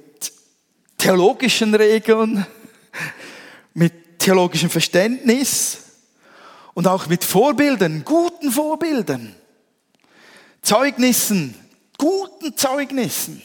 theologischen 0.97 1.75
Regeln, 1.75 2.45
mit 3.73 4.19
theologischem 4.19 4.69
Verständnis 4.69 5.79
und 6.73 6.87
auch 6.87 7.07
mit 7.07 7.25
Vorbildern, 7.25 8.03
guten 8.05 8.51
Vorbildern, 8.51 9.35
Zeugnissen, 10.61 11.55
guten 11.97 12.55
Zeugnissen. 12.55 13.41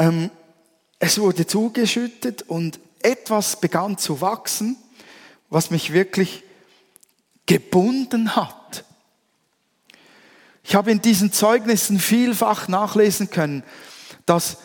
Ähm, 0.00 0.30
es 0.98 1.18
wurde 1.20 1.46
zugeschüttet 1.46 2.42
und 2.48 2.80
etwas 3.02 3.60
begann 3.60 3.98
zu 3.98 4.22
wachsen, 4.22 4.78
was 5.50 5.70
mich 5.70 5.92
wirklich 5.92 6.42
gebunden 7.44 8.34
hat. 8.34 8.84
Ich 10.64 10.74
habe 10.74 10.90
in 10.90 11.02
diesen 11.02 11.32
Zeugnissen 11.32 11.98
vielfach 11.98 12.66
nachlesen 12.66 13.28
können, 13.28 13.62
dass 14.24 14.56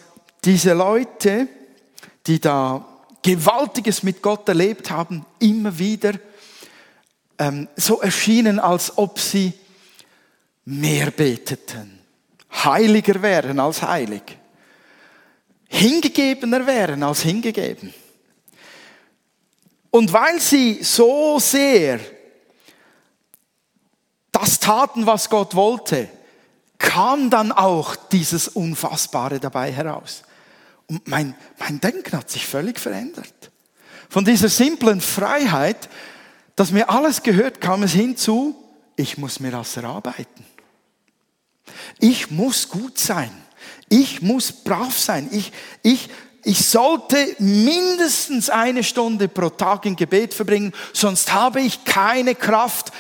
diese 0.46 0.72
Leute, 0.72 1.50
die 2.28 2.40
da 2.40 2.86
Gewaltiges 3.22 4.04
mit 4.04 4.22
Gott 4.22 4.48
erlebt 4.48 4.90
haben, 4.90 5.26
immer 5.40 5.78
wieder 5.78 6.14
ähm, 7.40 7.68
so 7.76 8.00
erschienen, 8.00 8.60
als 8.60 8.98
ob 8.98 9.20
sie 9.20 9.52
mehr 10.64 11.12
beteten, 11.12 12.00
heiliger 12.54 13.22
wären 13.22 13.60
als 13.60 13.82
heilig 13.82 14.38
hingegebener 15.76 16.66
wären 16.66 17.04
als 17.04 17.22
hingegeben. 17.22 17.94
Und 19.92 20.12
weil 20.12 20.40
sie 20.40 20.84
so 20.84 21.40
sehr 21.40 22.00
das 24.32 24.60
taten, 24.60 25.06
was 25.06 25.30
Gott 25.30 25.56
wollte, 25.56 26.10
kam 26.78 27.30
dann 27.30 27.52
auch 27.52 27.96
dieses 27.96 28.50
Unfassbare 28.50 29.40
dabei 29.40 29.72
heraus. 29.72 30.24
Und 30.88 31.08
mein, 31.08 31.36
mein 31.58 31.80
Denken 31.80 32.18
hat 32.18 32.30
sich 32.30 32.46
völlig 32.46 32.80
verändert. 32.80 33.34
Von 34.10 34.26
dieser 34.26 34.50
simplen 34.50 35.02
Freiheit, 35.02 35.90
dass 36.56 36.72
mir 36.72 36.90
alles 36.90 37.24
gehört, 37.24 37.62
kam 37.62 37.84
es 37.84 37.94
hinzu, 37.94 38.56
ich 38.96 39.18
muss 39.18 39.40
mir 39.40 39.52
das 39.52 39.76
erarbeiten. 39.78 40.46
Ich 42.00 42.32
muss 42.32 42.70
gut 42.70 43.00
sein. 43.00 43.32
Ich 43.90 44.22
muss 44.22 44.52
brav 44.52 44.98
sein. 44.98 45.30
Ich, 45.32 45.52
ich, 45.82 46.10
ich 46.44 46.66
sollte 46.66 47.36
mindestens 47.40 48.50
eine 48.50 48.84
Stunde 48.84 49.28
pro 49.28 49.50
Tag 49.50 49.86
im 49.86 49.96
Gebet 49.96 50.34
verbringen, 50.34 50.74
sonst 50.94 51.34
habe 51.34 51.62
ich 51.62 51.86
keine 51.86 52.36
Kraft 52.36 52.92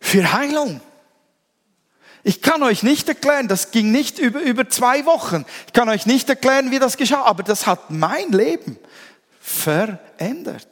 für 0.00 0.32
Heilung. 0.32 0.80
Ich 2.24 2.40
kann 2.40 2.62
euch 2.62 2.82
nicht 2.82 3.08
erklären, 3.08 3.48
das 3.48 3.72
ging 3.72 3.90
nicht 3.90 4.18
über, 4.18 4.40
über 4.40 4.68
zwei 4.68 5.06
Wochen. 5.06 5.44
Ich 5.66 5.72
kann 5.72 5.88
euch 5.88 6.06
nicht 6.06 6.28
erklären, 6.28 6.70
wie 6.70 6.78
das 6.78 6.96
geschah, 6.96 7.22
aber 7.22 7.42
das 7.42 7.66
hat 7.66 7.90
mein 7.90 8.30
Leben 8.30 8.78
verändert. 9.40 10.68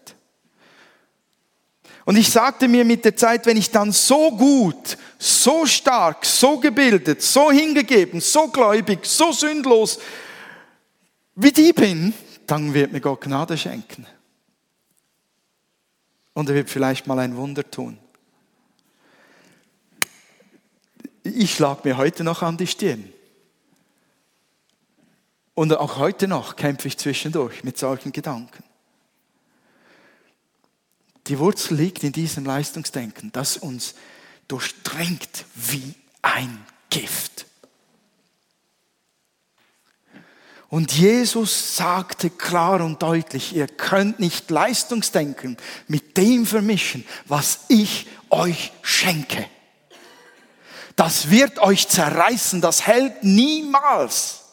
Und 2.05 2.17
ich 2.17 2.31
sagte 2.31 2.67
mir 2.67 2.85
mit 2.85 3.05
der 3.05 3.17
Zeit, 3.17 3.47
wenn 3.47 3.57
ich 3.57 3.71
dann 3.71 3.93
so 3.93 4.31
gut, 4.31 4.97
so 5.19 5.67
stark, 5.67 6.25
so 6.25 6.59
gebildet, 6.59 7.23
so 7.23 7.51
hingegeben, 7.51 8.21
so 8.21 8.49
gläubig, 8.49 9.05
so 9.05 9.33
sündlos 9.33 9.99
wie 11.35 11.53
die 11.53 11.73
bin, 11.73 12.13
dann 12.47 12.75
wird 12.75 12.93
mir 12.93 13.01
Gott 13.01 13.23
Gnade 13.23 13.57
schenken. 13.57 14.07
Und 16.35 16.49
er 16.49 16.55
wird 16.55 16.71
vielleicht 16.71 17.07
mal 17.07 17.19
ein 17.19 17.37
Wunder 17.37 17.69
tun. 17.71 17.99
Ich 21.23 21.55
schlag 21.55 21.85
mir 21.85 21.97
heute 21.97 22.25
noch 22.25 22.43
an 22.43 22.57
die 22.57 22.67
Stirn. 22.67 23.13
Und 25.55 25.77
auch 25.77 25.99
heute 25.99 26.27
noch 26.29 26.57
kämpfe 26.57 26.89
ich 26.89 26.97
zwischendurch 26.97 27.65
mit 27.65 27.77
solchen 27.79 28.13
Gedanken. 28.13 28.65
Die 31.31 31.39
Wurzel 31.39 31.77
liegt 31.77 32.03
in 32.03 32.11
diesem 32.11 32.45
Leistungsdenken, 32.45 33.31
das 33.31 33.57
uns 33.57 33.95
durchdringt 34.49 35.45
wie 35.55 35.95
ein 36.23 36.67
Gift. 36.91 37.47
Und 40.69 40.91
Jesus 40.91 41.77
sagte 41.77 42.31
klar 42.31 42.81
und 42.81 43.01
deutlich, 43.01 43.55
ihr 43.55 43.69
könnt 43.69 44.19
nicht 44.19 44.51
Leistungsdenken 44.51 45.57
mit 45.87 46.17
dem 46.17 46.47
vermischen, 46.47 47.07
was 47.27 47.61
ich 47.69 48.09
euch 48.31 48.73
schenke. 48.83 49.49
Das 50.97 51.31
wird 51.31 51.61
euch 51.61 51.87
zerreißen, 51.87 52.61
das 52.61 52.89
hält 52.89 53.23
niemals. 53.23 54.47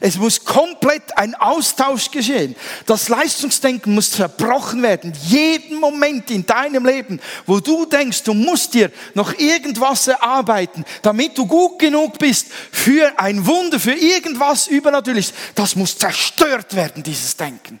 Es 0.00 0.16
muss 0.16 0.44
komplett 0.44 1.16
ein 1.16 1.34
Austausch 1.34 2.10
geschehen. 2.10 2.56
Das 2.86 3.08
Leistungsdenken 3.08 3.94
muss 3.94 4.10
zerbrochen 4.10 4.82
werden. 4.82 5.12
Jeden 5.24 5.78
Moment 5.78 6.30
in 6.30 6.46
deinem 6.46 6.84
Leben, 6.86 7.20
wo 7.46 7.60
du 7.60 7.86
denkst, 7.86 8.22
du 8.22 8.34
musst 8.34 8.74
dir 8.74 8.90
noch 9.14 9.38
irgendwas 9.38 10.06
erarbeiten, 10.08 10.84
damit 11.02 11.36
du 11.36 11.46
gut 11.46 11.78
genug 11.78 12.18
bist 12.18 12.48
für 12.72 13.18
ein 13.18 13.46
Wunder, 13.46 13.80
für 13.80 13.94
irgendwas 13.94 14.66
Übernatürliches, 14.66 15.32
das 15.54 15.76
muss 15.76 15.98
zerstört 15.98 16.74
werden, 16.74 17.02
dieses 17.02 17.36
Denken. 17.36 17.80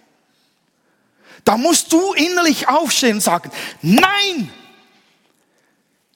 Da 1.44 1.56
musst 1.56 1.92
du 1.92 2.12
innerlich 2.14 2.68
aufstehen 2.68 3.14
und 3.14 3.22
sagen, 3.22 3.50
nein, 3.82 4.50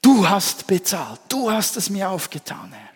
du 0.03 0.29
hast 0.29 0.67
bezahlt, 0.67 1.21
du 1.29 1.51
hast 1.51 1.77
es 1.77 1.91
mir 1.91 2.11
aufgetan, 2.11 2.73
Herr. 2.73 2.94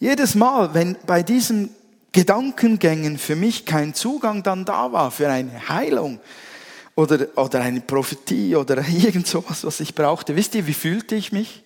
Jedes 0.00 0.34
Mal, 0.34 0.74
wenn 0.74 0.96
bei 1.06 1.22
diesen 1.22 1.74
Gedankengängen 2.12 3.18
für 3.18 3.36
mich 3.36 3.66
kein 3.66 3.94
Zugang 3.94 4.42
dann 4.42 4.64
da 4.64 4.92
war 4.92 5.10
für 5.10 5.28
eine 5.28 5.68
Heilung 5.68 6.20
oder, 6.94 7.28
oder 7.36 7.60
eine 7.60 7.80
Prophetie 7.80 8.56
oder 8.56 8.78
irgend 8.88 9.26
sowas, 9.26 9.64
was 9.64 9.80
ich 9.80 9.94
brauchte, 9.94 10.36
wisst 10.36 10.54
ihr, 10.54 10.66
wie 10.66 10.74
fühlte 10.74 11.14
ich 11.14 11.32
mich? 11.32 11.64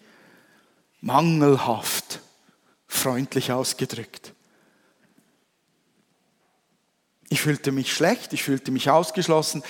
Mangelhaft, 1.01 2.21
freundlich 2.87 3.53
ausgedrückt. 3.53 4.33
Ich 7.29 7.41
fühlte 7.41 7.73
mich 7.73 7.93
schlecht, 7.93 8.33
ich 8.35 8.43
fühlte 8.43 8.71
mich 8.71 8.91
ausgeschlossen. 8.91 9.63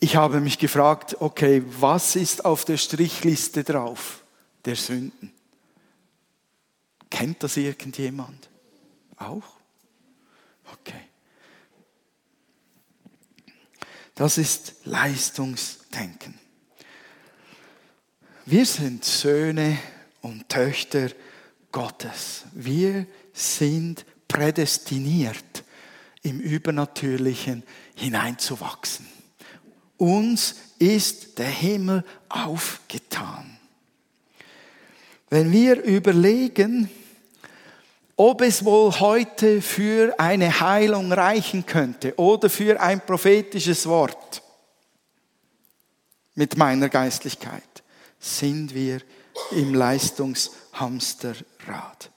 Ich 0.00 0.16
habe 0.16 0.40
mich 0.40 0.58
gefragt, 0.58 1.16
okay, 1.20 1.62
was 1.78 2.16
ist 2.16 2.44
auf 2.44 2.64
der 2.64 2.78
Strichliste 2.78 3.64
drauf 3.64 4.22
der 4.64 4.76
Sünden? 4.76 5.35
Kennt 7.10 7.42
das 7.42 7.56
irgendjemand? 7.56 8.48
Auch? 9.16 9.56
Okay. 10.72 11.00
Das 14.14 14.38
ist 14.38 14.74
Leistungsdenken. 14.84 16.38
Wir 18.46 18.64
sind 18.64 19.04
Söhne 19.04 19.78
und 20.22 20.48
Töchter 20.48 21.10
Gottes. 21.72 22.44
Wir 22.52 23.06
sind 23.32 24.06
prädestiniert, 24.28 25.64
im 26.22 26.40
Übernatürlichen 26.40 27.62
hineinzuwachsen. 27.94 29.06
Uns 29.96 30.56
ist 30.78 31.38
der 31.38 31.48
Himmel 31.48 32.04
aufgetan. 32.28 33.55
Wenn 35.36 35.52
wir 35.52 35.82
überlegen, 35.82 36.88
ob 38.16 38.40
es 38.40 38.64
wohl 38.64 38.98
heute 39.00 39.60
für 39.60 40.18
eine 40.18 40.60
Heilung 40.60 41.12
reichen 41.12 41.66
könnte 41.66 42.18
oder 42.18 42.48
für 42.48 42.80
ein 42.80 43.04
prophetisches 43.04 43.84
Wort 43.84 44.40
mit 46.34 46.56
meiner 46.56 46.88
Geistlichkeit, 46.88 47.82
sind 48.18 48.74
wir 48.74 49.02
im 49.50 49.74
Leistungshamsterrad. 49.74 52.10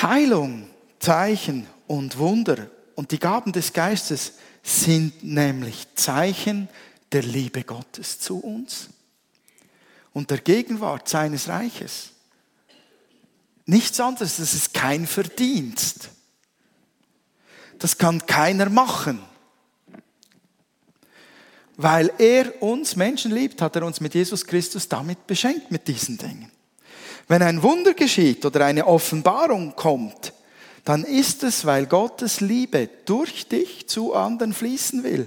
Heilung, 0.00 0.70
Zeichen 0.98 1.66
und 1.86 2.16
Wunder 2.16 2.70
und 2.94 3.10
die 3.10 3.18
Gaben 3.18 3.52
des 3.52 3.74
Geistes 3.74 4.32
sind 4.62 5.22
nämlich 5.22 5.86
Zeichen 5.94 6.70
der 7.12 7.24
Liebe 7.24 7.62
Gottes 7.62 8.20
zu 8.20 8.38
uns 8.38 8.88
und 10.14 10.30
der 10.30 10.38
Gegenwart 10.38 11.06
seines 11.08 11.48
Reiches. 11.48 12.10
Nichts 13.66 14.00
anderes, 14.00 14.36
das 14.38 14.54
ist 14.54 14.72
kein 14.72 15.06
Verdienst. 15.06 16.08
Das 17.78 17.98
kann 17.98 18.24
keiner 18.24 18.70
machen. 18.70 19.20
Weil 21.76 22.12
er 22.18 22.62
uns 22.62 22.94
Menschen 22.94 23.32
liebt, 23.32 23.60
hat 23.60 23.76
er 23.76 23.84
uns 23.84 24.00
mit 24.00 24.14
Jesus 24.14 24.46
Christus 24.46 24.88
damit 24.88 25.26
beschenkt, 25.26 25.70
mit 25.70 25.88
diesen 25.88 26.16
Dingen. 26.16 26.50
Wenn 27.26 27.42
ein 27.42 27.62
Wunder 27.62 27.94
geschieht 27.94 28.44
oder 28.44 28.64
eine 28.64 28.86
Offenbarung 28.86 29.74
kommt, 29.74 30.32
dann 30.84 31.02
ist 31.02 31.42
es, 31.42 31.64
weil 31.64 31.86
Gottes 31.86 32.40
Liebe 32.40 32.88
durch 33.06 33.48
dich 33.48 33.88
zu 33.88 34.14
anderen 34.14 34.52
fließen 34.52 35.02
will. 35.02 35.26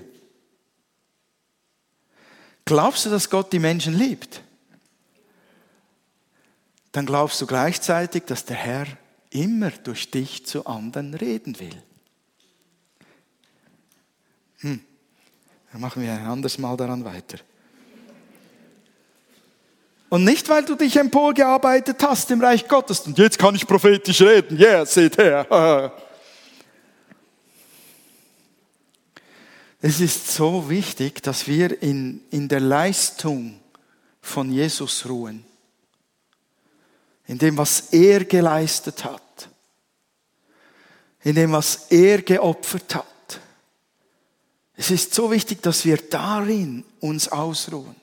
Glaubst 2.64 3.06
du, 3.06 3.10
dass 3.10 3.30
Gott 3.30 3.52
die 3.52 3.60
Menschen 3.60 3.98
liebt? 3.98 4.42
Dann 6.98 7.06
glaubst 7.06 7.40
du 7.40 7.46
gleichzeitig, 7.46 8.24
dass 8.24 8.44
der 8.44 8.56
Herr 8.56 8.88
immer 9.30 9.70
durch 9.70 10.10
dich 10.10 10.48
zu 10.48 10.66
anderen 10.66 11.14
reden 11.14 11.60
will. 11.60 11.84
Hm. 14.62 14.80
Dann 15.72 15.82
machen 15.82 16.02
wir 16.02 16.12
ein 16.12 16.26
anderes 16.26 16.58
Mal 16.58 16.76
daran 16.76 17.06
weiter. 17.06 17.38
Und 20.10 20.24
nicht, 20.24 20.50
weil 20.50 20.66
du 20.66 20.74
dich 20.74 20.96
emporgearbeitet 20.96 22.02
hast 22.02 22.32
im 22.32 22.42
Reich 22.42 22.68
Gottes 22.68 23.02
und 23.02 23.16
jetzt 23.20 23.38
kann 23.38 23.54
ich 23.54 23.68
prophetisch 23.68 24.22
reden. 24.22 24.60
Yeah, 24.60 24.84
seht 24.84 25.20
her. 25.20 25.94
Es 29.80 30.00
ist 30.00 30.34
so 30.34 30.68
wichtig, 30.68 31.22
dass 31.22 31.46
wir 31.46 31.80
in, 31.84 32.22
in 32.32 32.48
der 32.48 32.60
Leistung 32.60 33.60
von 34.20 34.52
Jesus 34.52 35.08
ruhen. 35.08 35.47
In 37.28 37.38
dem, 37.38 37.58
was 37.58 37.92
er 37.92 38.26
geleistet 38.26 39.04
hat. 39.04 39.50
In 41.24 41.36
dem, 41.36 41.52
was 41.52 41.88
er 41.90 42.22
geopfert 42.22 42.96
hat. 42.96 43.06
Es 44.76 44.92
ist 44.92 45.14
so 45.14 45.32
wichtig, 45.32 45.62
dass 45.62 45.86
wir 45.86 45.98
darin 45.98 46.86
uns 47.00 47.28
ausruhen. 47.28 47.96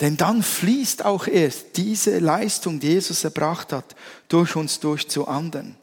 Denn 0.00 0.16
dann 0.16 0.42
fließt 0.42 1.04
auch 1.04 1.28
erst 1.28 1.76
diese 1.76 2.18
Leistung, 2.18 2.80
die 2.80 2.88
Jesus 2.88 3.22
erbracht 3.22 3.72
hat, 3.72 3.94
durch 4.26 4.56
uns 4.56 4.80
durch 4.80 5.08
zu 5.08 5.28
anderen. 5.28 5.76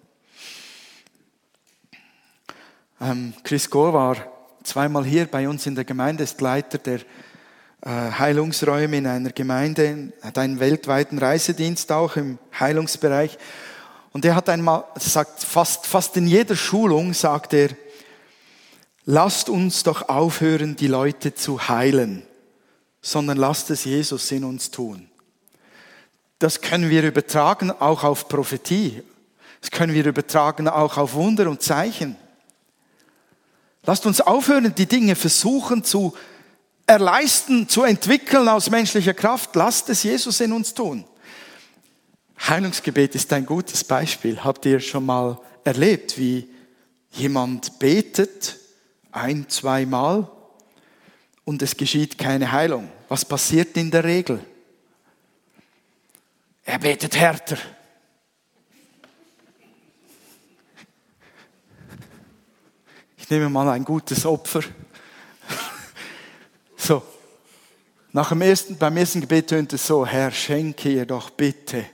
Ähm, 3.00 3.34
Chris 3.44 3.70
Gore 3.70 3.94
war 3.94 4.18
zweimal 4.64 5.06
hier 5.06 5.26
bei 5.26 5.48
uns 5.48 5.66
in 5.66 5.76
der 5.76 5.86
Gemeinde, 5.86 6.26
ist 6.26 6.42
Leiter 6.42 6.78
der 6.78 7.00
Heilungsräume 7.86 8.98
in 8.98 9.08
einer 9.08 9.32
Gemeinde, 9.32 10.12
hat 10.22 10.38
einen 10.38 10.60
weltweiten 10.60 11.18
Reisedienst 11.18 11.92
auch 11.92 12.18
im 12.18 12.38
Heilungsbereich. 12.60 13.38
Und 14.12 14.26
er 14.26 14.36
hat 14.36 14.50
einmal 14.50 14.84
sagt, 14.96 15.44
fast, 15.44 15.88
fast 15.88 16.18
in 16.18 16.28
jeder 16.28 16.56
Schulung 16.56 17.14
sagt 17.14 17.54
er, 17.54 17.70
lasst 19.06 19.50
uns 19.50 19.84
doch 19.84 20.10
aufhören, 20.10 20.76
die 20.76 20.88
Leute 20.88 21.34
zu 21.34 21.70
heilen, 21.70 22.24
sondern 23.02 23.38
lasst 23.38 23.70
es 23.70 23.86
Jesus 23.86 24.30
in 24.32 24.44
uns 24.44 24.72
tun. 24.72 25.10
Das 26.40 26.62
können 26.62 26.90
wir 26.90 27.04
übertragen 27.04 27.72
auch 27.72 28.04
auf 28.04 28.28
Prophetie. 28.28 29.04
Das 29.62 29.72
können 29.72 29.94
wir 29.94 30.06
übertragen 30.06 30.68
auch 30.68 30.98
auf 30.98 31.14
Wunder 31.14 31.50
und 31.50 31.62
Zeichen. 31.62 32.16
Lasst 33.84 34.06
uns 34.06 34.22
aufhören, 34.22 34.74
die 34.76 34.86
Dinge 34.86 35.16
versuchen 35.16 35.84
zu 35.84 36.16
erleisten, 36.90 37.70
zu 37.70 37.84
entwickeln 37.84 38.50
aus 38.50 38.70
menschlicher 38.72 39.14
Kraft. 39.14 39.56
Lasst 39.56 39.90
es 39.90 40.02
Jesus 40.02 40.40
in 40.40 40.52
uns 40.52 40.74
tun. 40.74 41.06
Heilungsgebet 42.48 43.14
ist 43.14 43.32
ein 43.32 43.46
gutes 43.46 43.84
Beispiel. 43.84 44.44
Habt 44.44 44.66
ihr 44.66 44.80
schon 44.80 45.06
mal 45.06 45.40
erlebt, 45.64 46.18
wie 46.18 46.50
jemand 47.12 47.78
betet 47.78 48.58
ein, 49.12 49.48
zweimal 49.50 50.32
und 51.46 51.62
es 51.62 51.78
geschieht 51.78 52.18
keine 52.18 52.52
Heilung? 52.52 52.90
Was 53.08 53.24
passiert 53.24 53.78
in 53.78 53.92
der 53.92 54.04
Regel? 54.04 54.44
Er 56.64 56.80
betet 56.80 57.16
härter. 57.16 57.58
Ich 63.18 63.30
nehme 63.30 63.50
mal 63.50 63.70
ein 63.70 63.86
gutes 63.86 64.26
Opfer. 64.26 64.64
So. 66.80 67.04
Nach 68.12 68.30
dem 68.30 68.42
ersten, 68.42 68.76
beim 68.78 68.98
ersten 68.98 69.22
Gebet 69.22 69.48
tönt 69.48 69.74
es 69.74 69.86
so, 69.86 70.06
Herr, 70.06 70.32
schenke 70.32 70.90
ihr 70.90 71.06
doch 71.06 71.30
bitte 71.30 71.86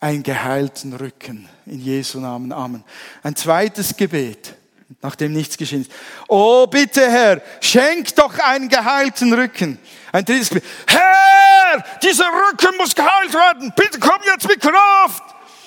einen 0.00 0.22
geheilten 0.22 0.94
Rücken. 0.94 1.48
In 1.66 1.80
Jesu 1.80 2.20
Namen. 2.20 2.52
Amen. 2.52 2.84
Ein 3.22 3.36
zweites 3.36 3.94
Gebet, 3.94 4.54
nachdem 5.02 5.32
nichts 5.32 5.58
geschehen 5.58 5.82
ist. 5.82 5.90
Oh, 6.28 6.66
bitte 6.66 7.02
Herr, 7.10 7.42
schenk 7.60 8.14
doch 8.16 8.38
einen 8.38 8.68
geheilten 8.68 9.32
Rücken. 9.34 9.78
Ein 10.10 10.24
drittes 10.24 10.48
Gebet. 10.48 10.64
Herr, 10.86 11.84
dieser 12.02 12.26
Rücken 12.26 12.76
muss 12.78 12.94
geheilt 12.94 13.34
werden. 13.34 13.72
Bitte 13.76 13.98
komm 13.98 14.20
jetzt 14.24 14.48
mit 14.48 14.60
Kraft. 14.60 15.22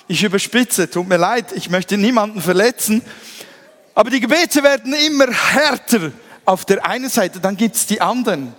Ich 0.08 0.24
überspitze, 0.24 0.90
tut 0.90 1.08
mir 1.08 1.18
leid, 1.18 1.52
ich 1.54 1.70
möchte 1.70 1.98
niemanden 1.98 2.42
verletzen. 2.42 3.04
Aber 3.94 4.10
die 4.10 4.20
Gebete 4.20 4.64
werden 4.64 4.94
immer 4.94 5.28
härter 5.32 6.12
auf 6.46 6.66
der 6.66 6.86
einen 6.86 7.10
Seite, 7.10 7.40
dann 7.40 7.58
gibt's 7.58 7.86
die 7.86 8.02
anderen. 8.02 8.54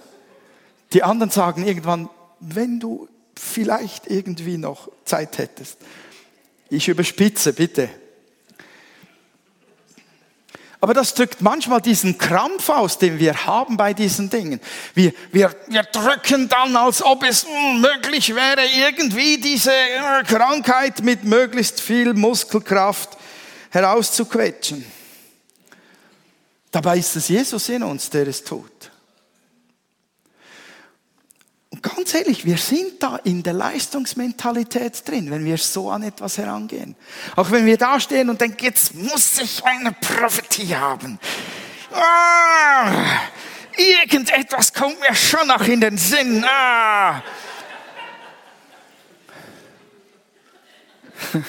Die 0.92 1.03
anderen 1.03 1.31
sagen 1.31 1.66
irgendwann, 1.66 2.09
wenn 2.40 2.81
du 2.81 3.09
vielleicht 3.38 4.07
irgendwie 4.07 4.59
noch 4.59 4.88
Zeit 5.05 5.38
hättest. 5.38 5.79
Ich 6.68 6.88
überspitze, 6.88 7.53
bitte. 7.53 7.88
Aber 10.81 10.94
das 10.94 11.14
drückt 11.14 11.40
manchmal 11.40 11.81
diesen 11.81 12.18
Krampf 12.18 12.68
aus, 12.68 12.99
den 12.99 13.18
wir 13.18 13.46
haben 13.46 13.77
bei 13.77 13.94
diesen 13.94 14.31
Dingen. 14.31 14.61
Wir, 14.94 15.12
wir, 15.33 15.55
wir 15.68 15.83
drücken 15.83 16.49
dann, 16.49 16.77
als 16.77 17.03
ob 17.03 17.25
es 17.25 17.46
möglich 17.81 18.35
wäre, 18.35 18.61
irgendwie 18.64 19.38
diese 19.38 19.72
äh, 19.72 20.22
Krankheit 20.25 21.03
mit 21.03 21.25
möglichst 21.25 21.81
viel 21.81 22.12
Muskelkraft 22.14 23.16
herauszuquetschen. 23.70 24.85
Dabei 26.76 26.98
ist 26.98 27.16
es 27.16 27.28
Jesus 27.28 27.70
in 27.70 27.82
uns, 27.82 28.10
der 28.10 28.28
es 28.28 28.44
tut. 28.44 28.90
Und 31.70 31.82
ganz 31.82 32.12
ehrlich, 32.12 32.44
wir 32.44 32.58
sind 32.58 33.02
da 33.02 33.16
in 33.24 33.42
der 33.42 33.54
Leistungsmentalität 33.54 35.08
drin, 35.08 35.30
wenn 35.30 35.46
wir 35.46 35.56
so 35.56 35.90
an 35.90 36.02
etwas 36.02 36.36
herangehen. 36.36 36.94
Auch 37.34 37.50
wenn 37.50 37.64
wir 37.64 37.78
da 37.78 37.98
stehen 37.98 38.28
und 38.28 38.42
denken, 38.42 38.62
jetzt 38.62 38.94
muss 38.94 39.38
ich 39.38 39.64
eine 39.64 39.92
Prophetie 39.92 40.76
haben. 40.76 41.18
Ah, 41.94 43.22
irgendetwas 43.78 44.74
kommt 44.74 45.00
mir 45.00 45.14
schon 45.14 45.48
noch 45.48 45.66
in 45.66 45.80
den 45.80 45.96
Sinn. 45.96 46.44
Ah. 46.44 47.22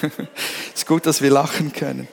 ist 0.73 0.87
gut, 0.87 1.05
dass 1.05 1.21
wir 1.21 1.31
lachen 1.31 1.73
können. 1.73 2.07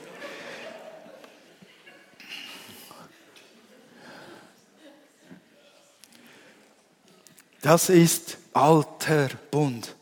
Das 7.65 7.89
ist 7.89 8.37
alter 8.53 9.31
Bund. 9.51 9.97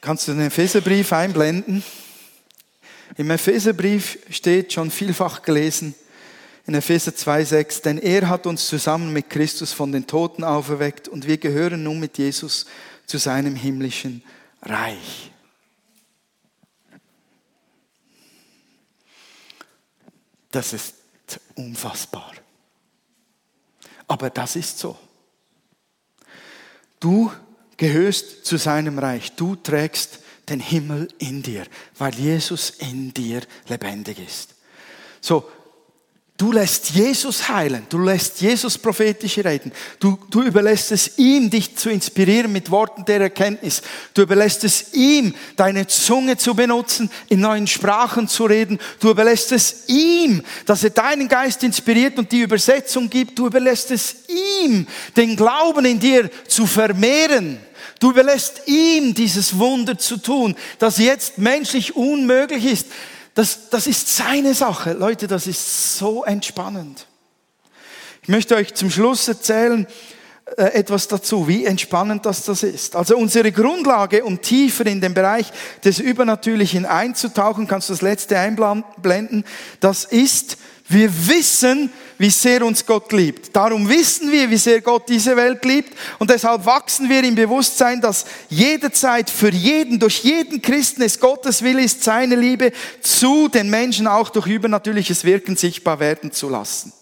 Kannst 0.00 0.28
du 0.28 0.32
den 0.32 0.42
Epheserbrief 0.42 1.12
einblenden? 1.12 1.82
Im 3.16 3.28
Epheserbrief 3.32 4.20
steht 4.30 4.72
schon 4.72 4.92
vielfach 4.92 5.42
gelesen, 5.42 5.96
in 6.64 6.74
Epheser 6.74 7.10
2,6, 7.10 7.82
denn 7.82 7.98
er 7.98 8.28
hat 8.28 8.46
uns 8.46 8.68
zusammen 8.68 9.12
mit 9.12 9.30
Christus 9.30 9.72
von 9.72 9.90
den 9.90 10.06
Toten 10.06 10.44
auferweckt 10.44 11.08
und 11.08 11.26
wir 11.26 11.38
gehören 11.38 11.82
nun 11.82 11.98
mit 11.98 12.16
Jesus 12.16 12.66
zu 13.06 13.18
seinem 13.18 13.56
himmlischen 13.56 14.22
Reich. 14.62 15.32
Das 20.52 20.72
ist 20.72 20.94
unfassbar. 21.56 22.32
Aber 24.10 24.28
das 24.28 24.56
ist 24.56 24.80
so. 24.80 24.98
Du 26.98 27.30
gehörst 27.76 28.44
zu 28.44 28.56
seinem 28.56 28.98
Reich. 28.98 29.36
Du 29.36 29.54
trägst 29.54 30.18
den 30.48 30.58
Himmel 30.58 31.06
in 31.18 31.44
dir, 31.44 31.64
weil 31.96 32.12
Jesus 32.16 32.70
in 32.70 33.14
dir 33.14 33.40
lebendig 33.68 34.18
ist. 34.18 34.56
So, 35.20 35.48
Du 36.40 36.52
lässt 36.52 36.92
Jesus 36.92 37.50
heilen, 37.50 37.86
du 37.90 37.98
lässt 37.98 38.40
Jesus 38.40 38.78
prophetisch 38.78 39.36
reden, 39.36 39.72
du, 39.98 40.18
du 40.30 40.40
überlässt 40.40 40.90
es 40.90 41.18
ihm, 41.18 41.50
dich 41.50 41.76
zu 41.76 41.90
inspirieren 41.90 42.50
mit 42.50 42.70
Worten 42.70 43.04
der 43.04 43.20
Erkenntnis, 43.20 43.82
du 44.14 44.22
überlässt 44.22 44.64
es 44.64 44.94
ihm, 44.94 45.34
deine 45.56 45.86
Zunge 45.86 46.38
zu 46.38 46.54
benutzen, 46.54 47.10
in 47.28 47.40
neuen 47.40 47.66
Sprachen 47.66 48.26
zu 48.26 48.46
reden, 48.46 48.78
du 49.00 49.10
überlässt 49.10 49.52
es 49.52 49.84
ihm, 49.88 50.42
dass 50.64 50.82
er 50.82 50.88
deinen 50.88 51.28
Geist 51.28 51.62
inspiriert 51.62 52.18
und 52.18 52.32
die 52.32 52.40
Übersetzung 52.40 53.10
gibt, 53.10 53.38
du 53.38 53.48
überlässt 53.48 53.90
es 53.90 54.16
ihm, 54.62 54.86
den 55.18 55.36
Glauben 55.36 55.84
in 55.84 56.00
dir 56.00 56.30
zu 56.48 56.66
vermehren. 56.66 57.58
Du 57.98 58.12
überlässt 58.12 58.62
ihm 58.64 59.12
dieses 59.12 59.58
Wunder 59.58 59.98
zu 59.98 60.16
tun, 60.16 60.56
das 60.78 60.96
jetzt 60.96 61.36
menschlich 61.36 61.96
unmöglich 61.96 62.64
ist. 62.64 62.86
Das, 63.34 63.70
das 63.70 63.86
ist 63.86 64.16
seine 64.16 64.54
Sache. 64.54 64.92
Leute, 64.92 65.26
das 65.26 65.46
ist 65.46 65.96
so 65.96 66.24
entspannend. 66.24 67.06
Ich 68.22 68.28
möchte 68.28 68.56
euch 68.56 68.74
zum 68.74 68.90
Schluss 68.90 69.28
erzählen, 69.28 69.86
äh, 69.86 69.88
etwas 70.56 71.08
dazu, 71.08 71.46
wie 71.48 71.64
entspannend 71.64 72.26
das, 72.26 72.44
das 72.44 72.62
ist. 72.62 72.96
Also 72.96 73.16
unsere 73.16 73.52
Grundlage, 73.52 74.24
um 74.24 74.40
tiefer 74.40 74.86
in 74.86 75.00
den 75.00 75.14
Bereich 75.14 75.52
des 75.84 75.98
Übernatürlichen 75.98 76.86
einzutauchen, 76.86 77.66
kannst 77.66 77.88
du 77.88 77.92
das 77.92 78.02
letzte 78.02 78.38
einblenden, 78.38 79.44
das 79.80 80.04
ist 80.04 80.56
wir 80.90 81.28
wissen, 81.28 81.92
wie 82.18 82.30
sehr 82.30 82.66
uns 82.66 82.84
Gott 82.84 83.12
liebt. 83.12 83.54
Darum 83.54 83.88
wissen 83.88 84.32
wir, 84.32 84.50
wie 84.50 84.56
sehr 84.56 84.80
Gott 84.80 85.08
diese 85.08 85.36
Welt 85.36 85.64
liebt. 85.64 85.96
Und 86.18 86.30
deshalb 86.30 86.66
wachsen 86.66 87.08
wir 87.08 87.22
im 87.22 87.36
Bewusstsein, 87.36 88.00
dass 88.00 88.24
jederzeit 88.48 89.30
für 89.30 89.52
jeden, 89.52 90.00
durch 90.00 90.24
jeden 90.24 90.60
Christen 90.60 91.02
es 91.02 91.20
Gottes 91.20 91.62
Wille 91.62 91.84
ist, 91.84 92.02
seine 92.02 92.34
Liebe 92.34 92.72
zu 93.00 93.46
den 93.46 93.70
Menschen 93.70 94.08
auch 94.08 94.30
durch 94.30 94.48
übernatürliches 94.48 95.22
Wirken 95.22 95.56
sichtbar 95.56 96.00
werden 96.00 96.32
zu 96.32 96.48
lassen. 96.48 96.92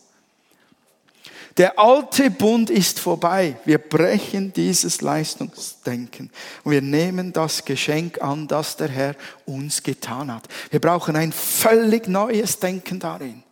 Der 1.58 1.76
alte 1.76 2.30
Bund 2.30 2.70
ist 2.70 3.00
vorbei. 3.00 3.56
Wir 3.64 3.78
brechen 3.78 4.52
dieses 4.52 5.00
Leistungsdenken 5.00 6.30
und 6.62 6.70
wir 6.70 6.82
nehmen 6.82 7.32
das 7.32 7.64
Geschenk 7.64 8.22
an, 8.22 8.46
das 8.46 8.76
der 8.76 8.86
Herr 8.86 9.16
uns 9.44 9.82
getan 9.82 10.32
hat. 10.32 10.46
Wir 10.70 10.80
brauchen 10.80 11.16
ein 11.16 11.32
völlig 11.32 12.06
neues 12.06 12.60
Denken 12.60 13.00
darin. 13.00 13.42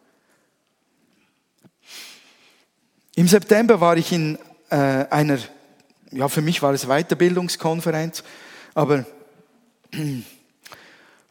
Im 3.16 3.26
September 3.26 3.80
war 3.80 3.96
ich 3.96 4.12
in 4.12 4.38
äh, 4.70 4.76
einer, 4.76 5.38
ja 6.12 6.28
für 6.28 6.42
mich 6.42 6.62
war 6.62 6.72
es 6.74 6.86
Weiterbildungskonferenz, 6.86 8.22
aber 8.74 9.04
äh, 9.90 10.22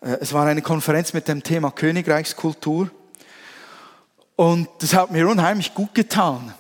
es 0.02 0.34
war 0.34 0.46
eine 0.46 0.62
Konferenz 0.62 1.14
mit 1.14 1.30
dem 1.30 1.42
Thema 1.42 1.72
Königreichskultur 1.72 2.92
und 4.36 4.68
das 4.80 4.94
hat 4.94 5.12
mir 5.12 5.26
unheimlich 5.30 5.74
gut 5.74 5.96
getan. 5.96 6.54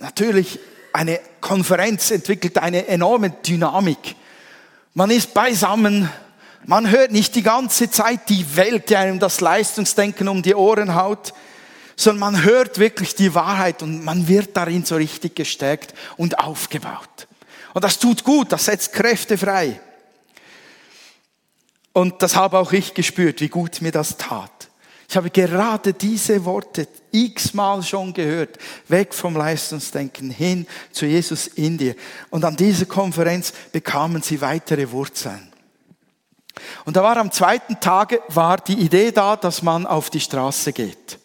Natürlich, 0.00 0.58
eine 0.92 1.20
Konferenz 1.40 2.10
entwickelt 2.10 2.58
eine 2.58 2.86
enorme 2.86 3.30
Dynamik. 3.30 4.16
Man 4.94 5.10
ist 5.10 5.34
beisammen, 5.34 6.10
man 6.64 6.90
hört 6.90 7.12
nicht 7.12 7.34
die 7.34 7.42
ganze 7.42 7.90
Zeit 7.90 8.28
die 8.28 8.56
Welt, 8.56 8.90
die 8.90 8.96
einem 8.96 9.18
das 9.18 9.40
Leistungsdenken 9.40 10.28
um 10.28 10.42
die 10.42 10.54
Ohren 10.54 10.94
haut 10.94 11.32
sondern 11.96 12.20
man 12.20 12.44
hört 12.44 12.78
wirklich 12.78 13.14
die 13.14 13.34
Wahrheit 13.34 13.82
und 13.82 14.04
man 14.04 14.28
wird 14.28 14.56
darin 14.56 14.84
so 14.84 14.96
richtig 14.96 15.34
gestärkt 15.34 15.94
und 16.18 16.38
aufgebaut. 16.38 17.26
Und 17.72 17.84
das 17.84 17.98
tut 17.98 18.22
gut, 18.22 18.52
das 18.52 18.66
setzt 18.66 18.92
Kräfte 18.92 19.38
frei. 19.38 19.80
Und 21.94 22.22
das 22.22 22.36
habe 22.36 22.58
auch 22.58 22.72
ich 22.72 22.92
gespürt, 22.92 23.40
wie 23.40 23.48
gut 23.48 23.80
mir 23.80 23.92
das 23.92 24.18
tat. 24.18 24.65
Ich 25.08 25.16
habe 25.16 25.30
gerade 25.30 25.92
diese 25.92 26.44
Worte 26.44 26.88
x-mal 27.12 27.82
schon 27.82 28.12
gehört. 28.12 28.58
Weg 28.88 29.14
vom 29.14 29.36
Leistungsdenken 29.36 30.30
hin 30.30 30.66
zu 30.90 31.06
Jesus 31.06 31.46
in 31.46 31.78
dir. 31.78 31.94
Und 32.30 32.44
an 32.44 32.56
dieser 32.56 32.86
Konferenz 32.86 33.52
bekamen 33.72 34.22
sie 34.22 34.40
weitere 34.40 34.90
Wurzeln. 34.90 35.52
Und 36.84 36.96
da 36.96 37.02
war 37.02 37.16
am 37.18 37.30
zweiten 37.30 37.78
Tage 37.80 38.20
war 38.28 38.56
die 38.58 38.80
Idee 38.80 39.12
da, 39.12 39.36
dass 39.36 39.62
man 39.62 39.86
auf 39.86 40.10
die 40.10 40.20
Straße 40.20 40.72
geht. 40.72 41.18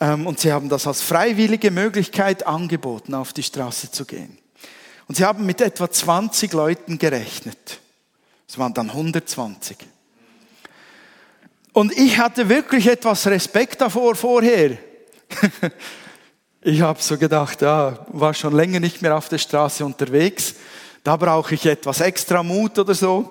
Ähm, 0.00 0.26
und 0.26 0.38
sie 0.38 0.52
haben 0.52 0.68
das 0.68 0.86
als 0.86 1.02
freiwillige 1.02 1.70
Möglichkeit 1.70 2.46
angeboten, 2.46 3.14
auf 3.14 3.32
die 3.32 3.42
Straße 3.42 3.90
zu 3.90 4.04
gehen. 4.04 4.38
Und 5.08 5.16
sie 5.16 5.24
haben 5.24 5.46
mit 5.46 5.60
etwa 5.60 5.90
20 5.90 6.52
Leuten 6.52 6.98
gerechnet. 6.98 7.80
Es 8.48 8.58
waren 8.58 8.74
dann 8.74 8.90
120. 8.90 9.76
Und 11.76 11.92
ich 11.92 12.16
hatte 12.16 12.48
wirklich 12.48 12.86
etwas 12.86 13.26
Respekt 13.26 13.82
davor 13.82 14.14
vorher. 14.14 14.78
ich 16.62 16.80
habe 16.80 17.02
so 17.02 17.18
gedacht, 17.18 17.60
ja, 17.60 18.06
war 18.12 18.32
schon 18.32 18.56
länger 18.56 18.80
nicht 18.80 19.02
mehr 19.02 19.14
auf 19.14 19.28
der 19.28 19.36
Straße 19.36 19.84
unterwegs. 19.84 20.54
Da 21.04 21.18
brauche 21.18 21.54
ich 21.54 21.66
etwas 21.66 22.00
extra 22.00 22.42
Mut 22.42 22.78
oder 22.78 22.94
so. 22.94 23.30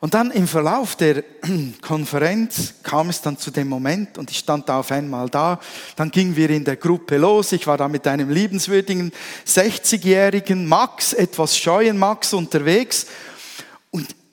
Und 0.00 0.12
dann 0.12 0.30
im 0.30 0.46
Verlauf 0.46 0.96
der 0.96 1.24
Konferenz 1.80 2.74
kam 2.82 3.08
es 3.08 3.22
dann 3.22 3.38
zu 3.38 3.50
dem 3.50 3.68
Moment 3.68 4.18
und 4.18 4.30
ich 4.30 4.36
stand 4.36 4.68
da 4.68 4.80
auf 4.80 4.92
einmal 4.92 5.30
da. 5.30 5.58
Dann 5.96 6.10
gingen 6.10 6.36
wir 6.36 6.50
in 6.50 6.66
der 6.66 6.76
Gruppe 6.76 7.16
los. 7.16 7.52
Ich 7.52 7.66
war 7.66 7.78
da 7.78 7.88
mit 7.88 8.06
einem 8.06 8.28
liebenswürdigen 8.28 9.12
60-jährigen 9.46 10.66
Max, 10.66 11.14
etwas 11.14 11.56
scheuen 11.56 11.96
Max 11.96 12.34
unterwegs. 12.34 13.06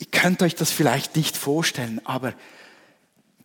Ihr 0.03 0.19
könnt 0.19 0.41
euch 0.41 0.53
das 0.53 0.69
vielleicht 0.69 1.15
nicht 1.15 1.37
vorstellen, 1.37 2.01
aber 2.03 2.33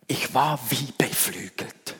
ich 0.07 0.33
war 0.33 0.59
wie 0.69 0.91
beflügelt. 0.97 1.95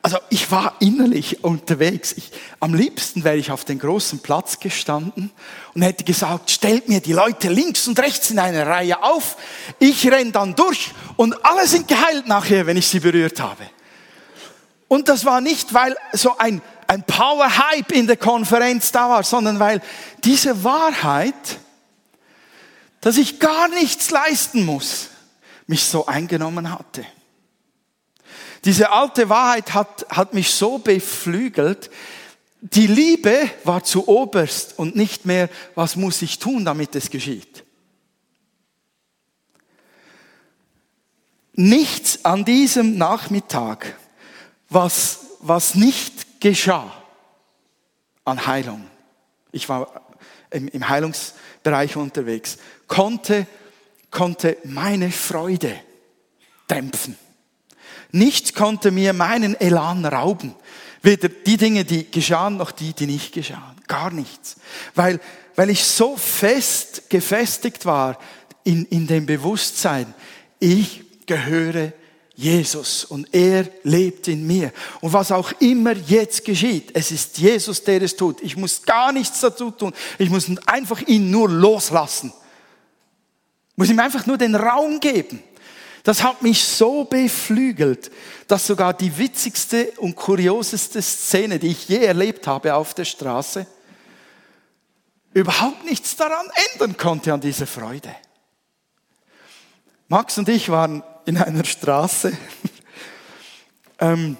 Also 0.00 0.16
ich 0.30 0.50
war 0.50 0.76
innerlich 0.80 1.44
unterwegs. 1.44 2.14
Ich, 2.16 2.30
am 2.60 2.72
liebsten 2.72 3.24
wäre 3.24 3.36
ich 3.36 3.50
auf 3.50 3.66
den 3.66 3.78
großen 3.78 4.20
Platz 4.20 4.58
gestanden 4.58 5.30
und 5.74 5.82
hätte 5.82 6.02
gesagt, 6.02 6.50
stellt 6.50 6.88
mir 6.88 7.00
die 7.00 7.12
Leute 7.12 7.50
links 7.50 7.86
und 7.86 7.98
rechts 7.98 8.30
in 8.30 8.38
einer 8.38 8.66
Reihe 8.66 9.02
auf. 9.02 9.36
Ich 9.78 10.10
renn 10.10 10.32
dann 10.32 10.54
durch 10.54 10.92
und 11.16 11.44
alle 11.44 11.66
sind 11.66 11.88
geheilt 11.88 12.26
nachher, 12.26 12.64
wenn 12.64 12.78
ich 12.78 12.88
sie 12.88 13.00
berührt 13.00 13.38
habe. 13.38 13.64
Und 14.88 15.10
das 15.10 15.26
war 15.26 15.42
nicht, 15.42 15.74
weil 15.74 15.94
so 16.14 16.38
ein, 16.38 16.62
ein 16.86 17.02
Power-Hype 17.02 17.92
in 17.92 18.06
der 18.06 18.16
Konferenz 18.16 18.92
da 18.92 19.10
war, 19.10 19.22
sondern 19.24 19.58
weil 19.58 19.82
diese 20.24 20.64
Wahrheit, 20.64 21.58
dass 23.02 23.18
ich 23.18 23.40
gar 23.40 23.68
nichts 23.68 24.10
leisten 24.10 24.64
muss, 24.64 25.10
mich 25.66 25.84
so 25.84 26.06
eingenommen 26.06 26.70
hatte. 26.70 27.04
Diese 28.64 28.92
alte 28.92 29.28
Wahrheit 29.28 29.74
hat, 29.74 30.06
hat 30.08 30.34
mich 30.34 30.52
so 30.52 30.78
beflügelt. 30.78 31.90
Die 32.60 32.86
Liebe 32.86 33.50
war 33.64 33.82
zu 33.82 34.06
oberst 34.06 34.78
und 34.78 34.94
nicht 34.94 35.26
mehr, 35.26 35.50
was 35.74 35.96
muss 35.96 36.22
ich 36.22 36.38
tun, 36.38 36.64
damit 36.64 36.94
es 36.94 37.10
geschieht. 37.10 37.64
Nichts 41.54 42.24
an 42.24 42.44
diesem 42.44 42.96
Nachmittag, 42.96 43.96
was, 44.70 45.26
was 45.40 45.74
nicht 45.74 46.40
geschah 46.40 46.92
an 48.24 48.46
Heilung. 48.46 48.86
Ich 49.50 49.68
war 49.68 50.02
im, 50.52 50.68
im 50.68 50.88
Heilungsbereich 50.88 51.96
unterwegs, 51.96 52.58
konnte, 52.92 53.46
konnte 54.10 54.58
meine 54.64 55.10
Freude 55.10 55.74
dämpfen. 56.68 57.16
Nichts 58.10 58.52
konnte 58.52 58.90
mir 58.90 59.14
meinen 59.14 59.58
Elan 59.58 60.04
rauben. 60.04 60.54
Weder 61.00 61.30
die 61.30 61.56
Dinge, 61.56 61.86
die 61.86 62.10
geschahen, 62.10 62.58
noch 62.58 62.70
die, 62.70 62.92
die 62.92 63.06
nicht 63.06 63.32
geschahen. 63.32 63.80
Gar 63.88 64.10
nichts. 64.10 64.56
Weil, 64.94 65.20
weil 65.56 65.70
ich 65.70 65.82
so 65.84 66.18
fest 66.18 67.08
gefestigt 67.08 67.86
war 67.86 68.18
in, 68.62 68.84
in 68.84 69.06
dem 69.06 69.24
Bewusstsein, 69.24 70.12
ich 70.60 71.02
gehöre 71.24 71.94
Jesus 72.34 73.06
und 73.06 73.26
er 73.32 73.66
lebt 73.84 74.28
in 74.28 74.46
mir. 74.46 74.70
Und 75.00 75.14
was 75.14 75.32
auch 75.32 75.50
immer 75.60 75.96
jetzt 75.96 76.44
geschieht, 76.44 76.90
es 76.92 77.10
ist 77.10 77.38
Jesus, 77.38 77.82
der 77.84 78.02
es 78.02 78.16
tut. 78.16 78.42
Ich 78.42 78.58
muss 78.58 78.82
gar 78.82 79.12
nichts 79.12 79.40
dazu 79.40 79.70
tun. 79.70 79.94
Ich 80.18 80.28
muss 80.28 80.46
einfach 80.66 81.00
ihn 81.00 81.30
nur 81.30 81.48
loslassen. 81.48 82.34
Muss 83.76 83.90
ihm 83.90 83.98
einfach 84.00 84.26
nur 84.26 84.38
den 84.38 84.54
Raum 84.54 85.00
geben. 85.00 85.42
Das 86.04 86.22
hat 86.22 86.42
mich 86.42 86.64
so 86.64 87.04
beflügelt, 87.04 88.10
dass 88.48 88.66
sogar 88.66 88.92
die 88.92 89.16
witzigste 89.16 89.92
und 89.98 90.16
kurioseste 90.16 91.00
Szene, 91.00 91.58
die 91.58 91.68
ich 91.68 91.88
je 91.88 92.04
erlebt 92.04 92.46
habe 92.46 92.74
auf 92.74 92.92
der 92.94 93.04
Straße, 93.04 93.66
überhaupt 95.32 95.84
nichts 95.84 96.16
daran 96.16 96.46
ändern 96.72 96.96
konnte 96.96 97.32
an 97.32 97.40
dieser 97.40 97.66
Freude. 97.66 98.14
Max 100.08 100.36
und 100.36 100.48
ich 100.48 100.68
waren 100.68 101.02
in 101.24 101.38
einer 101.38 101.64
Straße 101.64 102.36
ähm, 104.00 104.36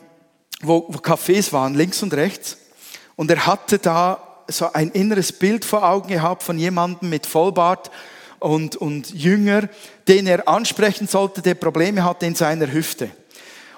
wo, 0.62 0.86
wo 0.88 0.98
Cafés 0.98 1.52
waren, 1.52 1.74
links 1.74 2.02
und 2.02 2.14
rechts. 2.14 2.58
Und 3.16 3.30
er 3.30 3.46
hatte 3.46 3.78
da 3.78 4.44
so 4.48 4.72
ein 4.72 4.90
inneres 4.90 5.32
Bild 5.32 5.64
vor 5.64 5.84
Augen 5.84 6.08
gehabt 6.08 6.42
von 6.42 6.58
jemandem 6.58 7.10
mit 7.10 7.26
Vollbart 7.26 7.90
und, 8.42 8.76
und 8.76 9.12
Jünger, 9.14 9.68
den 10.08 10.26
er 10.26 10.48
ansprechen 10.48 11.06
sollte, 11.06 11.42
der 11.42 11.54
Probleme 11.54 12.04
hatte 12.04 12.26
in 12.26 12.34
seiner 12.34 12.72
Hüfte. 12.72 13.10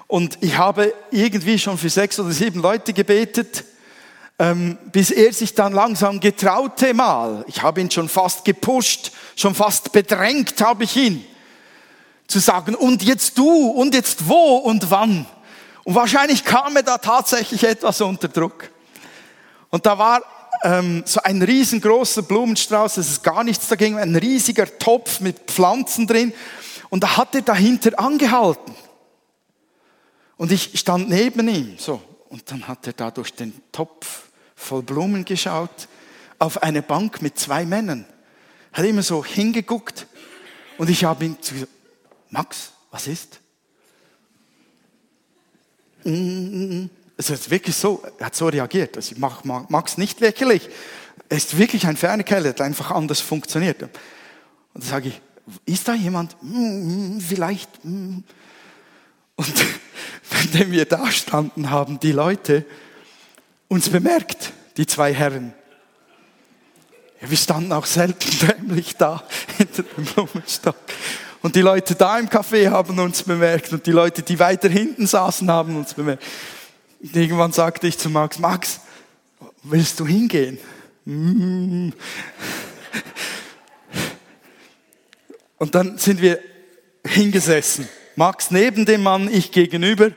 Und 0.07 0.37
ich 0.41 0.57
habe 0.57 0.93
irgendwie 1.11 1.57
schon 1.57 1.77
für 1.77 1.89
sechs 1.89 2.19
oder 2.19 2.31
sieben 2.31 2.61
Leute 2.61 2.93
gebetet, 2.93 3.63
ähm, 4.37 4.77
bis 4.91 5.11
er 5.11 5.31
sich 5.33 5.53
dann 5.53 5.73
langsam 5.73 6.19
getraute 6.19 6.93
mal. 6.93 7.45
Ich 7.47 7.61
habe 7.61 7.81
ihn 7.81 7.89
schon 7.89 8.09
fast 8.09 8.43
gepusht, 8.43 9.11
schon 9.35 9.55
fast 9.55 9.91
bedrängt 9.91 10.59
habe 10.61 10.83
ich 10.83 10.95
ihn, 10.95 11.25
zu 12.27 12.39
sagen, 12.39 12.75
und 12.75 13.03
jetzt 13.03 13.37
du, 13.37 13.67
und 13.67 13.93
jetzt 13.93 14.27
wo 14.27 14.57
und 14.57 14.91
wann. 14.91 15.25
Und 15.83 15.95
wahrscheinlich 15.95 16.43
kam 16.43 16.75
er 16.75 16.83
da 16.83 16.97
tatsächlich 16.97 17.63
etwas 17.63 18.01
unter 18.01 18.27
Druck. 18.27 18.69
Und 19.69 19.85
da 19.85 19.97
war 19.97 20.21
ähm, 20.65 21.03
so 21.05 21.21
ein 21.21 21.41
riesengroßer 21.41 22.23
Blumenstrauß, 22.23 22.97
es 22.97 23.09
ist 23.09 23.23
gar 23.23 23.43
nichts 23.43 23.67
dagegen, 23.67 23.97
ein 23.97 24.15
riesiger 24.15 24.65
Topf 24.79 25.19
mit 25.19 25.39
Pflanzen 25.41 26.07
drin. 26.07 26.33
Und 26.89 27.03
da 27.03 27.17
hat 27.17 27.35
er 27.35 27.41
dahinter 27.41 27.99
angehalten. 27.99 28.73
Und 30.37 30.51
ich 30.51 30.77
stand 30.79 31.07
neben 31.07 31.47
ihm, 31.47 31.75
so. 31.77 32.01
Und 32.29 32.49
dann 32.51 32.67
hat 32.67 32.87
er 32.87 32.93
da 32.93 33.11
durch 33.11 33.33
den 33.33 33.53
Topf 33.71 34.23
voll 34.55 34.81
Blumen 34.81 35.23
geschaut, 35.23 35.87
auf 36.39 36.63
eine 36.63 36.81
Bank 36.81 37.21
mit 37.21 37.37
zwei 37.37 37.65
Männern. 37.65 38.05
Hat 38.73 38.85
immer 38.85 39.03
so 39.03 39.23
hingeguckt. 39.23 40.07
Und 40.77 40.89
ich 40.89 41.05
habe 41.05 41.25
ihm 41.25 41.37
gesagt, 41.39 41.67
Max, 42.29 42.71
was 42.91 43.07
ist? 43.07 43.39
Mm, 46.03 46.09
mm, 46.11 46.81
mm. 46.81 46.89
Es 47.17 47.29
ist 47.29 47.49
wirklich 47.49 47.75
so, 47.75 48.03
er 48.17 48.27
hat 48.27 48.35
so 48.35 48.47
reagiert. 48.47 48.97
Also 48.97 49.13
ich 49.13 49.17
mache 49.17 49.47
Max 49.69 49.97
nicht 49.97 50.19
lächerlich. 50.19 50.69
Er 51.29 51.37
ist 51.37 51.57
wirklich 51.57 51.87
ein 51.87 51.97
ferner 51.97 52.23
Kerl, 52.23 52.53
der 52.53 52.65
einfach 52.65 52.91
anders 52.91 53.21
funktioniert. 53.21 53.81
Und 53.83 53.91
dann 54.73 54.83
sage 54.83 55.09
ich, 55.09 55.21
ist 55.65 55.87
da 55.87 55.93
jemand? 55.93 56.35
Vielleicht. 57.27 57.69
Und 57.83 58.25
wenn 60.51 60.71
wir 60.71 60.85
da 60.85 61.09
standen, 61.11 61.69
haben 61.69 61.99
die 61.99 62.11
Leute 62.11 62.65
uns 63.67 63.89
bemerkt, 63.89 64.51
die 64.77 64.85
zwei 64.85 65.13
Herren. 65.13 65.53
Wir 67.21 67.37
standen 67.37 67.71
auch 67.71 67.85
selten 67.85 68.47
dämlich 68.47 68.97
da 68.97 69.23
hinter 69.57 69.83
dem 69.83 70.05
Blumenstock. 70.05 70.75
Und 71.41 71.55
die 71.55 71.61
Leute 71.61 71.95
da 71.95 72.17
im 72.17 72.27
Café 72.27 72.69
haben 72.69 72.97
uns 72.99 73.23
bemerkt 73.23 73.71
und 73.71 73.85
die 73.85 73.91
Leute, 73.91 74.23
die 74.23 74.39
weiter 74.39 74.67
hinten 74.67 75.05
saßen, 75.05 75.49
haben 75.49 75.75
uns 75.75 75.93
bemerkt. 75.93 76.23
Irgendwann 77.13 77.51
sagte 77.51 77.87
ich 77.87 77.97
zu 77.97 78.09
Max, 78.09 78.39
Max, 78.39 78.79
willst 79.63 79.99
du 79.99 80.07
hingehen? 80.07 80.57
Und 81.05 81.93
dann 85.75 85.97
sind 85.97 86.21
wir 86.21 86.39
hingesessen. 87.05 87.87
Max 88.15 88.49
neben 88.49 88.85
dem 88.85 89.03
Mann, 89.03 89.31
ich 89.31 89.51
gegenüber. 89.51 90.11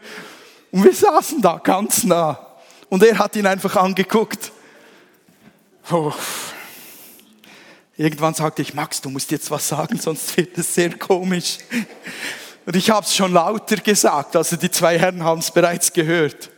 Und 0.70 0.84
wir 0.84 0.94
saßen 0.94 1.42
da 1.42 1.58
ganz 1.58 2.04
nah. 2.04 2.56
Und 2.88 3.02
er 3.02 3.18
hat 3.18 3.36
ihn 3.36 3.46
einfach 3.46 3.76
angeguckt. 3.76 4.52
Oh. 5.90 6.12
Irgendwann 7.96 8.34
sagte 8.34 8.62
ich, 8.62 8.74
Max, 8.74 9.00
du 9.00 9.10
musst 9.10 9.30
jetzt 9.30 9.50
was 9.50 9.68
sagen, 9.68 9.98
sonst 9.98 10.36
wird 10.36 10.56
es 10.56 10.74
sehr 10.74 10.96
komisch. 10.96 11.58
Und 12.64 12.76
ich 12.76 12.90
habe 12.90 13.04
es 13.04 13.14
schon 13.14 13.32
lauter 13.32 13.76
gesagt, 13.76 14.36
also 14.36 14.56
die 14.56 14.70
zwei 14.70 14.98
Herren 14.98 15.24
haben 15.24 15.40
es 15.40 15.50
bereits 15.50 15.92
gehört. 15.92 16.50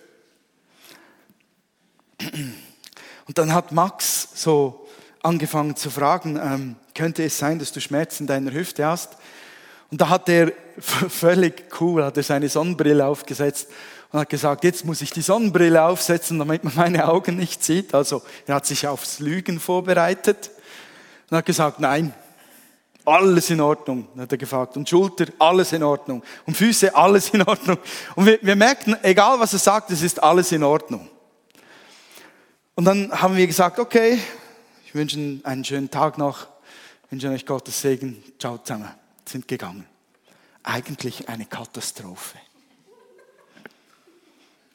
Und 3.27 3.39
dann 3.39 3.55
hat 3.55 3.73
Max 3.73 4.29
so 4.35 4.87
angefangen 5.23 5.77
zu 5.77 5.91
fragen, 5.91 6.37
ähm, 6.37 6.77
könnte 6.95 7.25
es 7.25 7.39
sein, 7.39 7.59
dass 7.59 7.73
du 7.73 7.81
Schmerzen 7.81 8.25
in 8.25 8.27
deiner 8.27 8.53
Hüfte 8.53 8.85
hast? 8.87 9.16
Und 9.91 10.01
da 10.01 10.09
hat 10.09 10.29
er 10.29 10.53
völlig 10.81 11.64
cool, 11.81 12.05
hat 12.05 12.16
er 12.16 12.23
seine 12.23 12.49
Sonnenbrille 12.49 13.05
aufgesetzt 13.05 13.68
und 14.12 14.21
hat 14.21 14.29
gesagt, 14.29 14.64
jetzt 14.64 14.85
muss 14.85 15.01
ich 15.01 15.11
die 15.11 15.23
Sonnenbrille 15.23 15.83
aufsetzen, 15.83 16.39
damit 16.39 16.64
man 16.64 16.75
meine 16.75 17.09
Augen 17.09 17.37
nicht 17.37 17.62
sieht. 17.62 17.95
Also 17.95 18.23
er 18.47 18.57
hat 18.57 18.66
sich 18.66 18.87
aufs 18.87 19.21
Lügen 19.21 19.61
vorbereitet 19.61 20.51
und 21.31 21.37
hat 21.37 21.47
gesagt, 21.47 21.81
nein, 21.81 22.12
alles 23.05 23.51
in 23.51 23.61
Ordnung, 23.61 24.09
hat 24.18 24.33
er 24.33 24.39
gefragt. 24.39 24.77
Und 24.77 24.89
Schulter, 24.89 25.27
alles 25.39 25.73
in 25.73 25.83
Ordnung. 25.83 26.23
Und 26.47 26.57
Füße, 26.57 26.95
alles 26.95 27.31
in 27.31 27.43
Ordnung. 27.43 27.79
Und 28.14 28.27
wir, 28.27 28.39
wir 28.43 28.57
merkten, 28.57 28.97
egal 29.03 29.41
was 29.41 29.53
er 29.53 29.59
sagt, 29.59 29.91
es 29.91 30.03
ist 30.03 30.23
alles 30.23 30.53
in 30.53 30.62
Ordnung. 30.62 31.09
Und 32.81 32.87
dann 32.87 33.12
haben 33.12 33.37
wir 33.37 33.47
gesagt, 33.47 33.78
okay, 33.78 34.18
ich 34.87 34.95
wünsche 34.95 35.18
Ihnen 35.18 35.45
einen 35.45 35.62
schönen 35.66 35.91
Tag 35.91 36.16
noch, 36.16 36.47
ich 37.05 37.12
wünsche 37.12 37.28
euch 37.28 37.45
Gottes 37.45 37.78
Segen, 37.78 38.24
ciao 38.39 38.57
zusammen, 38.57 38.89
sind 39.26 39.47
gegangen. 39.47 39.85
Eigentlich 40.62 41.28
eine 41.28 41.45
Katastrophe. 41.45 42.39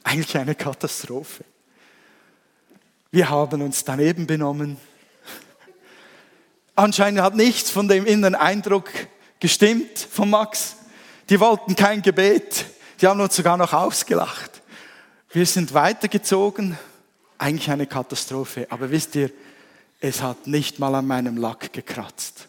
Eigentlich 0.04 0.38
eine 0.38 0.54
Katastrophe. 0.54 1.46
Wir 3.10 3.28
haben 3.28 3.64
uns 3.64 3.84
daneben 3.84 4.28
benommen. 4.28 4.78
Anscheinend 6.76 7.22
hat 7.22 7.34
nichts 7.34 7.72
von 7.72 7.88
dem 7.88 8.06
inneren 8.06 8.36
Eindruck 8.36 8.92
gestimmt 9.40 9.98
von 9.98 10.30
Max. 10.30 10.76
Die 11.28 11.40
wollten 11.40 11.76
kein 11.76 12.04
Gebet. 12.04 12.68
Die 13.02 13.08
haben 13.08 13.20
uns 13.20 13.36
sogar 13.36 13.58
noch 13.58 13.74
ausgelacht. 13.74 14.62
Wir 15.32 15.48
sind 15.48 15.74
weitergezogen. 15.74 16.78
Eigentlich 17.38 17.70
eine 17.70 17.88
Katastrophe. 17.88 18.68
Aber 18.70 18.92
wisst 18.92 19.16
ihr, 19.16 19.32
es 20.00 20.22
hat 20.22 20.48
nicht 20.48 20.80
mal 20.80 20.96
an 20.96 21.08
meinem 21.08 21.38
Lack 21.38 21.74
gekratzt. 21.74 22.48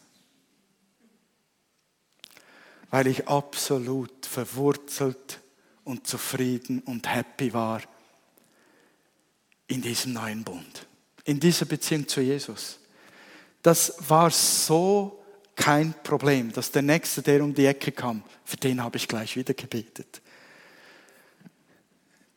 Weil 2.90 3.06
ich 3.06 3.28
absolut 3.28 4.26
verwurzelt 4.26 5.40
und 5.84 6.06
zufrieden 6.06 6.80
und 6.80 7.12
happy 7.12 7.52
war 7.52 7.80
in 9.68 9.82
diesem 9.82 10.12
neuen 10.12 10.44
Bund, 10.44 10.86
in 11.24 11.40
dieser 11.40 11.66
Beziehung 11.66 12.06
zu 12.06 12.20
Jesus. 12.20 12.78
Das 13.62 13.94
war 14.08 14.30
so 14.30 15.22
kein 15.56 15.94
Problem, 16.02 16.52
dass 16.52 16.70
der 16.70 16.82
Nächste, 16.82 17.22
der 17.22 17.42
um 17.42 17.54
die 17.54 17.66
Ecke 17.66 17.90
kam, 17.90 18.22
für 18.44 18.56
den 18.56 18.82
habe 18.82 18.96
ich 18.96 19.08
gleich 19.08 19.36
wieder 19.36 19.54
gebetet. 19.54 20.22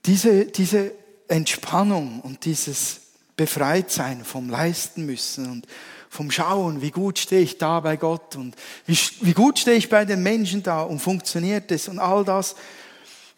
Diese, 0.06 0.45
diese 0.45 0.91
Entspannung 1.30 2.19
und 2.21 2.45
dieses 2.45 3.01
Befreitsein 3.36 4.25
vom 4.25 4.49
Leisten 4.49 5.05
müssen 5.05 5.49
und 5.49 5.67
vom 6.09 6.32
Schauen, 6.32 6.82
wie 6.82 6.91
gut 6.91 7.19
stehe 7.19 7.41
ich 7.41 7.57
da 7.57 7.80
bei 7.80 7.95
Gott 7.95 8.36
und 8.36 8.55
wie, 8.86 8.97
wie 9.21 9.34
gut 9.34 9.59
stehe 9.59 9.77
ich 9.77 9.89
bei 9.89 10.05
den 10.05 10.23
Menschen 10.23 10.63
da 10.63 10.82
und 10.82 10.99
funktioniert 10.99 11.71
es 11.71 11.88
und 11.88 11.99
all 11.99 12.25
das, 12.25 12.55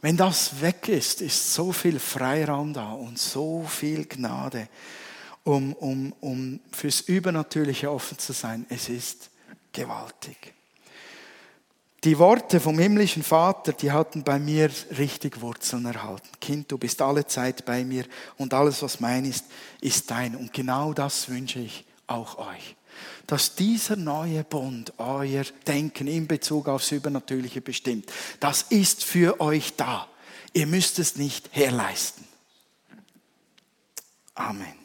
wenn 0.02 0.18
das 0.18 0.62
weg 0.62 0.88
ist, 0.88 1.22
ist 1.22 1.54
so 1.54 1.72
viel 1.72 2.00
Freiraum 2.00 2.74
da 2.74 2.94
und 2.94 3.20
so 3.20 3.64
viel 3.68 4.06
Gnade, 4.06 4.68
um, 5.44 5.74
um, 5.74 6.14
um 6.22 6.60
fürs 6.72 7.02
Übernatürliche 7.02 7.92
offen 7.92 8.18
zu 8.18 8.34
sein. 8.34 8.66
Es 8.70 8.90
ist 8.90 9.30
gewaltig. 9.72 10.54
Die 12.04 12.18
Worte 12.18 12.60
vom 12.60 12.80
himmlischen 12.80 13.22
Vater, 13.22 13.74
die 13.74 13.92
hatten 13.92 14.24
bei 14.24 14.40
mir 14.40 14.72
richtig 14.98 15.40
Wurzeln 15.42 15.86
erhalten. 15.86 16.30
Kind, 16.40 16.72
du 16.72 16.78
bist 16.80 17.02
alle 17.02 17.28
Zeit 17.28 17.64
bei 17.64 17.84
mir 17.84 18.06
und 18.38 18.54
alles, 18.56 18.82
was 18.82 19.00
mein 19.00 19.26
ist, 19.26 19.46
ist 19.82 20.10
dein. 20.10 20.36
Und 20.36 20.52
genau 20.52 20.94
das 20.94 21.30
wünsche 21.30 21.60
ich 21.60 21.86
auch 22.08 22.38
euch 22.40 22.76
dass 23.28 23.56
dieser 23.56 23.96
neue 23.96 24.44
Bund 24.44 24.92
euer 24.98 25.46
Denken 25.66 26.08
in 26.08 26.28
Bezug 26.28 26.68
aufs 26.68 26.92
Übernatürliche 26.92 27.62
bestimmt. 27.62 28.12
Das 28.42 28.64
ist 28.64 29.06
für 29.06 29.40
euch 29.40 29.76
da. 29.78 30.08
Ihr 30.52 30.68
müsst 30.68 31.00
es 31.00 31.16
nicht 31.16 31.50
herleisten. 31.54 32.28
Amen. 34.36 34.81